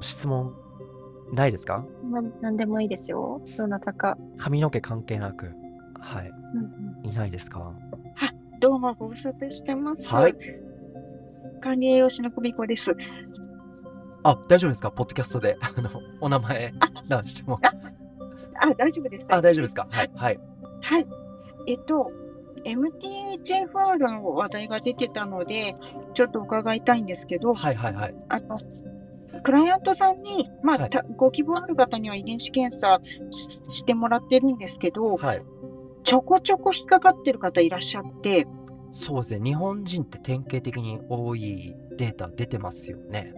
[0.00, 0.54] あ、質問
[1.32, 1.84] ないですか？
[2.04, 3.42] まあ、何でもいいですよ。
[3.56, 4.16] どなたか。
[4.36, 5.52] 髪の毛関係なく。
[6.00, 6.32] はい。
[6.54, 7.72] うんうんいないですか？
[8.60, 10.06] どうもご無沙汰してます。
[10.08, 10.34] はい。
[11.60, 12.90] 管理栄養士の久美子です。
[14.24, 14.90] あ、大丈夫ですか？
[14.90, 15.88] ポッドキャストで、 あの、
[16.20, 16.72] お名前
[17.08, 17.60] 出しても。
[17.62, 19.26] あ、大丈夫です。
[19.28, 19.86] あ、大丈夫ですか？
[19.90, 20.10] はい。
[20.14, 20.40] はい。
[20.80, 21.06] はい。
[21.68, 22.10] えっと、
[22.64, 25.76] MTHFR の話題が出てたので、
[26.14, 28.14] ちょっと伺いたいんですけど、はいはいはい。
[28.28, 28.58] あの、
[29.44, 35.42] クライアントさんに、まあ、はいたご希望ある方には遺伝子検査ししてもらってるんですけど、はい。
[36.08, 38.46] ちょこちょこ引っかかってる方いらっしゃって、
[38.92, 39.50] そうですね。
[39.50, 43.34] 日本人って典型的に多いデータ出てますよね。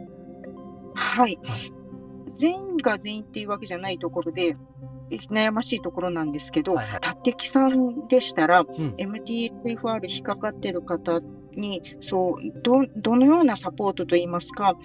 [0.95, 1.73] はいはい。
[2.37, 4.57] 全員が全員っていうわけじゃないところで、
[5.33, 11.19] 悩ましいところなんですけど、はいはいたってきさんでしたら、ん MTFR 引っかかってる方
[11.57, 14.77] に、そう、ど、どのようなサポートといいますか、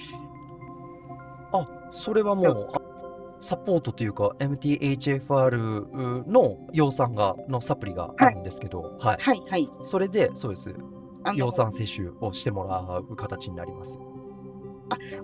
[1.51, 2.81] あ、それはもう、あ
[3.45, 9.17] サポートというか、MTHFR の葉酸が、のサプリがあるんですけど、はい。
[9.19, 9.69] はい、はい。
[9.83, 10.73] それで、そうです。
[11.23, 13.99] あの葉酸摂取をしてもらう形になります。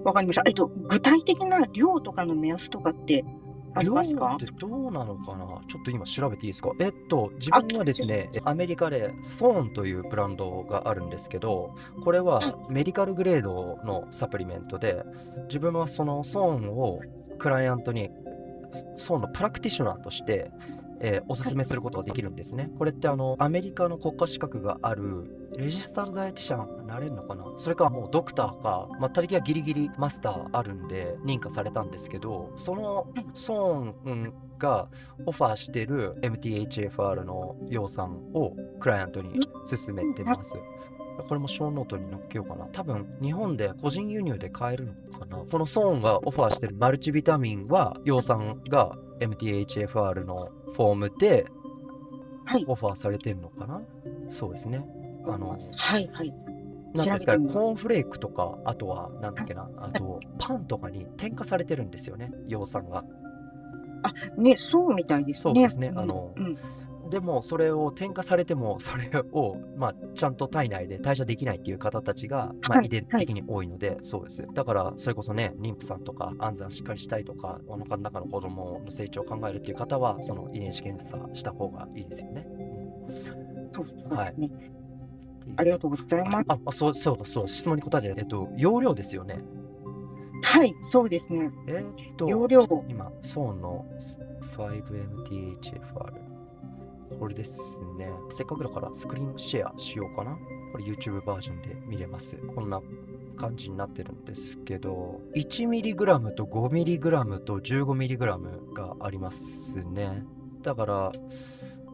[0.03, 0.43] わかりました。
[0.45, 3.25] えっと、具体的な量とかの目安とかって
[3.73, 4.35] あり量ますか？
[4.35, 5.45] ってどうなのかな？
[5.67, 6.71] ちょっと今調べていいですか？
[6.79, 15.03] えっと、自分はですね、アメリカでソーンというブランドがあるんですけど、これはメディカルグレードのサプリメントで、
[15.47, 16.99] 自分はそのソーンを
[17.41, 18.11] クライアントに、
[18.97, 20.51] ソーンのプラクティショナーとして、
[21.03, 22.69] えーおすすめすることができるんですね。
[22.77, 27.43] これってあのアメリカの国家資格があるレジスタルダイエティシャンになれるのかな？
[27.57, 34.89] それかもうドクターか、まあ、他力はギリギリマスターあるんで認可されたんですけど、そのソーンが
[35.25, 40.53] オファーしてる MTHFR の葉酸をクライアントに勧めてます。
[41.23, 42.65] これも show note に載っけようかな。
[42.65, 45.37] 多分日本で個人輸入で買えるのかな。
[45.37, 51.45] このソーンがオファーしてるマルチビタミンは葉酸が MTHFR のフォームで
[52.45, 52.65] はい。
[52.67, 53.81] オファーされてるのかな？
[54.29, 54.85] そうですね。
[55.25, 56.33] あの、はい、はい。
[56.93, 63.05] なんですかコーンフレークとか、あとは、なんだっけな、あと、パンとかに添加されてるんですよね、葉酸が。
[64.37, 65.41] ね、そうみたいですね。
[65.43, 65.91] そうですね。
[65.91, 66.57] んあの、うん。
[67.11, 74.47] でも、それを添加されても、それを、まあ、ちゃんと体内で代謝できないっていう方たちが、まあ、はい遺伝的に多いので、そうです。
[74.53, 82.47] だから、それこそね、妊婦さんとか、安産しっかりしたいとか、お腹の中の子供の成長を考えるっていう方は、その遺伝子検査した方がいいですよね。
[83.73, 84.49] そうそうですね。
[84.51, 84.81] うん
[85.57, 86.45] ありがとうございます。
[86.47, 89.39] あ、あそうそうだ、そうだ、質問に答えて、えっと、容量ですよね。
[90.43, 91.51] はい、そうですね。
[91.67, 92.67] えーっと、容量。
[92.87, 93.85] 今、ソーンの
[94.55, 96.30] 5MTHFR。
[97.21, 98.09] これですね。
[98.31, 100.39] せっかくだからスクリーンシェアしようかな。
[100.71, 102.35] これ YouTube バージョンで見れます。
[102.55, 102.81] こんな
[103.37, 110.25] 感じになってるんですけど、1mg と 5mg と 15mg がありますね。
[110.63, 111.11] だから、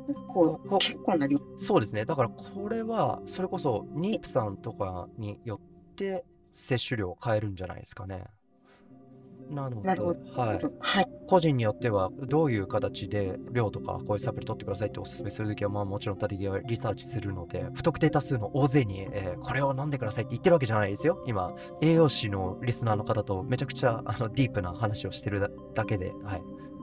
[0.07, 1.41] 結構こ、結構な量。
[1.57, 2.05] そうですね。
[2.05, 5.59] だからこれは、それこそ妊婦さんとかによ
[5.91, 6.23] って
[6.53, 8.23] 摂取量を変えるんじゃないですかね。
[9.49, 10.61] なので、なるほはい。
[10.79, 11.07] はい。
[11.27, 26.41] 個人によってはどういう形で量とかこういうサプリ取ってくださいってお勧めするときはまあもちろん他的はリサーチするので不特定多数の大勢に、えーこれを飲んでくださいって言ってるわけじゃないですよ今栄養士のリスナーの方とめちゃくちゃあのディープな話をしてるだだけで、はい、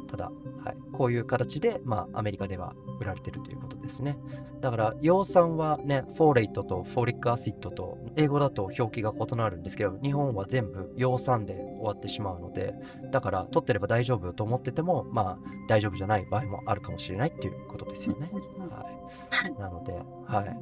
[0.09, 0.31] ただ、
[0.65, 4.17] はい、こういう形でまあアメリカでは売られてるということですね。
[4.61, 12.75] だから葉酸はね folate と folic acid と英語だと表記が異なるんですけど日本は全部葉酸で終わってしまうので
[13.11, 15.39] だから取ってれば大丈夫と思っててもまあ
[15.69, 18.31] 大丈夫じゃない場合もあるかもしれないっていうことですよね。
[18.71, 18.85] は
[19.31, 19.51] はい。
[19.51, 19.93] い、なので、
[20.27, 20.59] はい、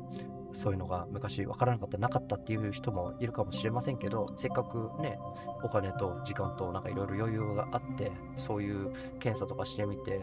[0.54, 5.18] そういうのが昔分からなかったなかったっていう人もいるかもしれませんけどせっかくね
[5.62, 10.20] お金と時間となんかいろいろ余裕があってそういう検査とかしてみて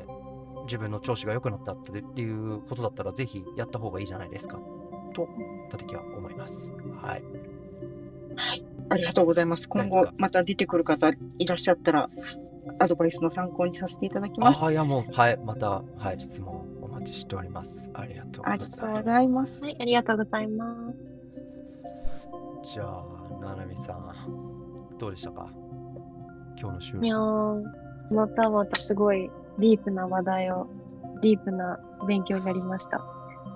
[0.66, 4.60] 自分の調子が良くなったってっていうことだったらぜひやった方がいいじゃないですか
[5.14, 5.28] と
[5.70, 6.76] た時は思います。
[7.02, 7.24] はい、
[8.36, 8.64] はい。
[8.90, 9.68] ありがとうございます。
[9.70, 12.10] 今後また出てくる方いらっしゃったら、
[12.80, 14.62] アドバイスの参考にさせていただきます。
[14.62, 16.69] ああいやもうはいまたはい質問お
[17.00, 17.90] 待ちしております。
[17.94, 18.72] ありがとうござあいます。
[18.72, 19.62] りがとうございます。
[19.62, 20.94] はい、ありがとうございま
[22.66, 22.74] す。
[22.74, 23.04] じゃあ、
[23.42, 25.50] ななみさん、どうでしたか？
[26.60, 27.06] 今日の収録。
[27.06, 27.64] いやー、
[28.16, 30.68] またまたすごいディープな話題を、
[31.22, 33.02] ディープな勉強になりました。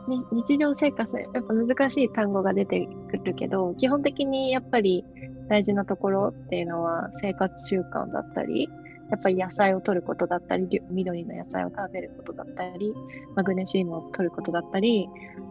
[0.08, 5.04] に日常生活、やっぱ難しい単語が出てくるけど、基本的にやっぱり
[5.50, 8.70] 大事なところっていうのは生活習慣だったり、
[9.14, 12.96] やっぱり野菜を取ることだったり、り緑の野菜を食べることだったり、
[13.36, 15.08] マグネシウムを取ることだったり、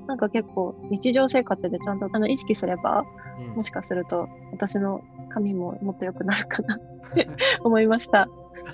[0.08, 3.04] なんか結構日常生活でちゃんとあの意識すれば、
[3.38, 7.28] うんもしかすると私の髪ももっと良くなるかなって
[7.62, 8.28] 思いました。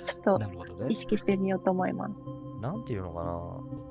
[0.05, 0.95] ちょっと意。
[0.95, 2.13] 識してみようと思います。
[2.61, 3.39] なんていうのかな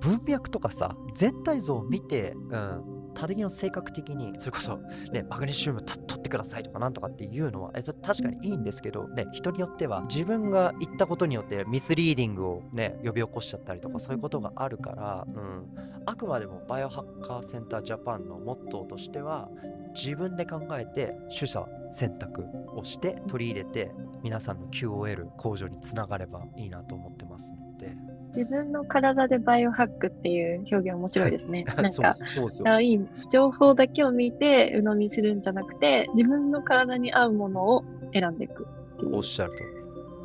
[0.01, 4.79] 文脈とかさ全体像を見て、うん、他的の性格的にそれこそ、
[5.13, 15.67] ね、マグネシウム取ってくださいとかなんとかっていうのはえ確かにいいんですけど、ね、人によっては自分が言ったことによってミスリーディングを、ね、呼び起こしちゃったりとかそういうことがあるから、うん、
[16.07, 19.49] あくまでもバイオハッカーセンタージャパンのモットーとしては
[19.95, 22.45] 自分で考えて取捨選択
[22.77, 23.91] をして取り入れて
[24.23, 28.18] 皆さんの QOL 向上につながればいいなと思ってますので。
[28.39, 31.65] 自分の体でバイオハックっていう表現面白いですね。
[31.65, 33.01] なんか、いい
[33.33, 38.65] 情報だけを見て鵜呑みするんじゃなくて、自分の体に合うものを選んでいく
[38.95, 39.23] っていうおっ。
[39.25, 39.53] しゃる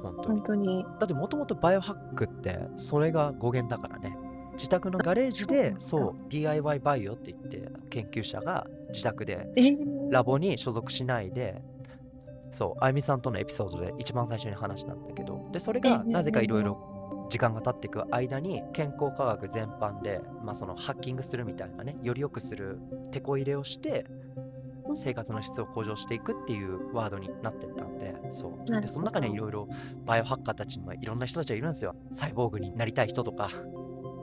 [0.04, 0.38] と本当に。
[0.38, 0.86] 本当に。
[1.00, 4.16] だってもともとバイオハックってそれが語源だからね。
[4.54, 9.76] 自宅のガレージでそう DIY バイオって言って研究者が自宅でえー、
[10.12, 11.64] ラボに所属しないで
[12.52, 16.93] そうあゆみさんとのエピソードで一番最初に話したんだけどでそれがええなぜかいろいろ
[17.34, 22.80] 時間が経っていく間に健康科学全般で、まあ、そのハッキングするみたいなねより良くする
[23.12, 24.06] 手こ入れをして
[24.94, 28.82] 生活の質を向上していくっていうワードになってったんでそう。
[28.82, 29.68] でその中にはいろいろ
[30.06, 31.96] バイオハッカーたちにもいろんな人たちがいるんですよ。
[32.12, 33.50] サイボーグになりたい人とか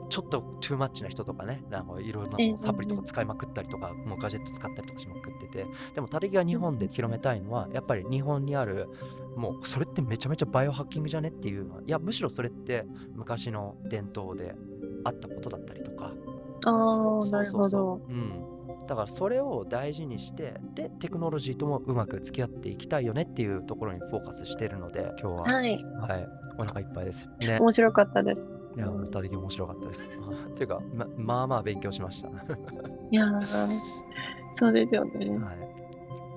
[0.07, 5.65] ちょっとトゥーマッチな人とかねなんかいろなサプリとか使いまくったりとかもうガジェット使ったりとかしまくってて。
[5.95, 8.87] でもタテキが日本で広めたいのはやっぱり日本にある
[9.35, 14.55] もうそれってめちゃめちゃバイオハッキングじゃねっていうのはいやむしろそれって昔の伝統で
[15.03, 16.13] あったことだったりとか。
[16.63, 17.69] ああ、なるほど。
[17.69, 18.51] そうん。
[18.87, 25.41] だからそれを大事にしてでテクノロジーともうまく付き合っていきたいよねっていうところにフォーカスしてるので今日は。
[25.43, 25.83] はい。
[25.83, 26.27] はい、
[26.57, 27.27] お腹いっぱいです。
[27.39, 27.57] ね。
[27.59, 28.51] 面白かったです。
[28.75, 30.07] いやもうたり面白かったです。
[30.21, 32.29] あ ていうかままあまあ勉強しました。
[32.29, 32.35] は
[33.11, 33.79] いやー、
[34.55, 35.11] そうですよね。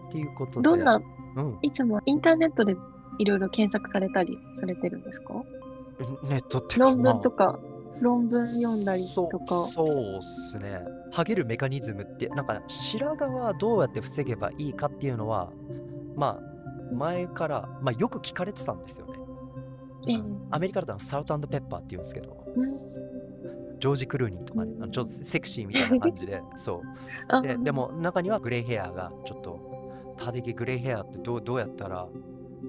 [0.09, 0.63] っていうことで。
[0.63, 1.01] どんな、
[1.37, 2.77] うんいつもインターネットで
[3.19, 5.35] いろいろ検索されたりされてるんですか？
[6.25, 7.61] ネットってか論文とまあか、
[8.01, 9.67] 論文読んだりとか。
[9.69, 10.81] そうっすね。
[11.13, 15.53] ハゲるメカニズムって、なんか白髪はどうやって防げばいいかっていうのは、
[16.17, 19.13] まあ、前から、まあ、よく聞かれてたんですよね。
[20.09, 22.77] ええうんアメリカだとサルトペッパーって言うんですけど、うん
[23.81, 26.81] ジョージ・クルーニーとかね、あのちょっとセクシーみたいな感じで、そう。
[27.29, 29.84] あででも中にはグレイヘアがちょっと、
[30.17, 32.09] たできグレイヘアってどうどうやったら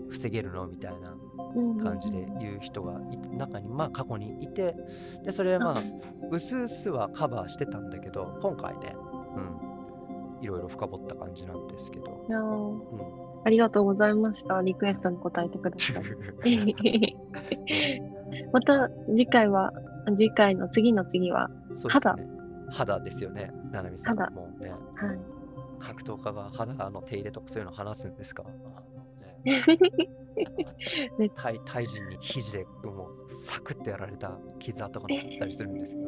[0.10, 1.16] 防げるのみたいな
[1.84, 4.76] 感じで言う人がい中にまあ過去にいて
[5.24, 5.84] でそれはまあ
[6.32, 8.96] うすうすはカバーしてたんだけど今回ね
[9.36, 9.76] うん。
[10.42, 14.62] いろいろ深掘った感じなんですけど、うん、ありがとうございました。
[14.62, 15.94] リクエストに答えてくださ
[16.46, 16.76] い。
[18.54, 19.74] また次回は、
[20.16, 22.30] 次回の次の次は、そうですね。
[22.70, 23.00] 肌。
[23.00, 24.18] ですよねななみさん。
[24.18, 24.30] 肌。
[24.32, 24.70] もうね。
[24.70, 24.80] はい。
[25.80, 28.44] 格闘家が肌の手入れとかそういうの話すんですか、
[29.46, 31.30] ね。
[31.36, 36.08] 対対人に肘でもうサクッてやられた傷跡が残ってたりするんですけど、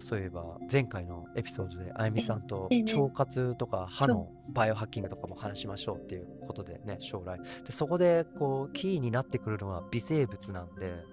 [0.00, 7.38] そういえば前回のエピソードであゆみさんとええ腸活とか歯のバイオハッキングとかも話しましょうっていうことでね将来。
[7.64, 11.04] でそこでこうキーになってくるのは微生物なんで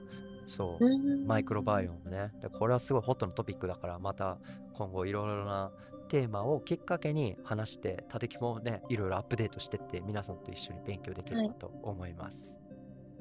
[0.47, 1.25] そううん。
[1.27, 2.31] マイクロバイオームね。
[2.41, 4.37] でこれはすごいホットなトピックだからまた
[4.73, 5.71] 今後いろいろな
[6.05, 12.65] テーマをきっかけに話してたてきもねいろいろアップデートしてって皆さんと一緒に勉強できればと思います、はい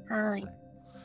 [0.09, 0.45] はい。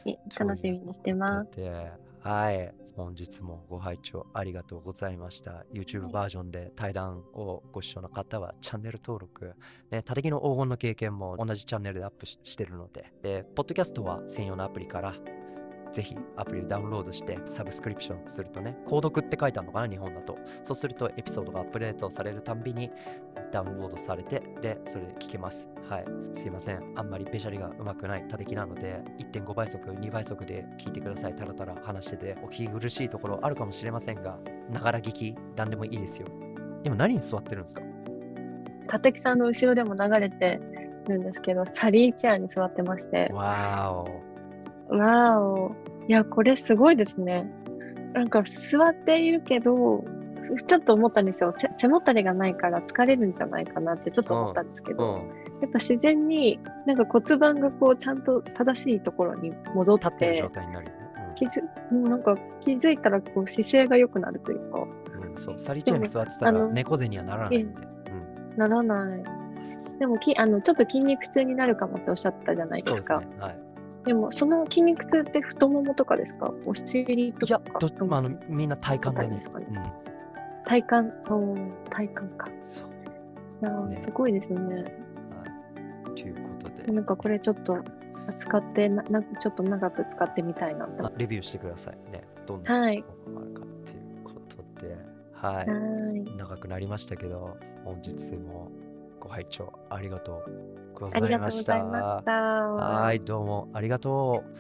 [0.06, 1.52] え楽しみにしてます。
[1.56, 2.74] で、はい。
[2.96, 5.64] 本日もご拝聴ありがとうございました。
[5.74, 9.56] YouTube バージョンで対談をご視聴の方はチャンネル登録、
[9.90, 15.14] ね、たてきの黄金の経験も同じチャンネルでアップししてるので、で、ポッドキャストは専用のアプリから、
[15.92, 20.38] ぜひアプリをダウンロードしてサブスクリプションするとね、購読って書いてあるのかな、日本だと。
[20.64, 22.92] そうするとエピソードがアップデートされるたんびに
[23.52, 25.68] ダウンロードされて、で、それで聞けます。
[25.90, 26.06] はい。
[26.36, 26.84] すいません。
[26.96, 31.36] あんまりべしゃりがうまくないたてきなので、1.5倍速、2倍速で聞いてください。
[31.36, 34.38] たらたら話してて、お聞き苦しいところあるかもしれませんが、
[34.70, 36.28] ながら聞き、なんでもいいですよ。
[36.84, 37.82] 今何に座ってるんですか？
[38.94, 40.60] 立木さんの後ろでも流れて
[41.08, 44.29] るんですけど、サリーチェアに座ってまして、わー
[44.90, 45.76] わーお。
[46.08, 47.50] いや、これすごいですね。
[48.14, 50.04] なんか座っているけど、
[50.68, 51.54] ちょっと思ったんですよ。
[51.58, 55.30] せ背もたれがないから疲れるんじゃないかなってちょっと思ったんですけど、ん。
[55.62, 61.00] やっぱ自然になんか骨盤がこうちゃんと正しいところに戻っ立って状、態になるよね。
[61.36, 61.62] 気づ
[61.94, 65.34] もうなんか気づいたらこう姿勢が良くなるというか、うん。
[65.34, 65.60] うん、そう。
[65.60, 67.82] サリチェアに座ってたら猫背にはならないんで。
[67.82, 68.58] うん。
[68.58, 69.24] ならない。
[70.00, 72.90] でもきあのちょっと筋肉痛になるかもっておっしゃったじゃないでか。
[72.90, 73.44] そうですすね。
[73.44, 73.69] はい。
[74.06, 76.54] でもその筋肉痛って太ももとかですか？
[76.66, 77.46] お尻とか。
[77.48, 79.84] いやどっちもあのみんな体幹だね、ねうん、
[80.64, 81.34] 体幹？
[81.34, 81.56] お
[81.90, 82.48] 体幹か。
[82.62, 82.88] そう。
[83.62, 84.58] いや、ね、すごいですね。
[84.58, 86.16] はい。
[86.16, 86.92] ということで。
[86.92, 87.78] なんかこれちょっと
[88.40, 92.24] 使ってななちょっと長く使ってみたいなってレビューしてくださいね。
[92.46, 94.96] どんなものがあるかっていうことで。
[95.34, 96.38] はい。
[96.38, 98.70] 長くなりましたけど本日も
[99.30, 101.76] ご拝聴ありがとうございました。
[101.76, 104.54] はい、どうもありがとう。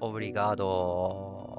[0.00, 1.51] オブリガード。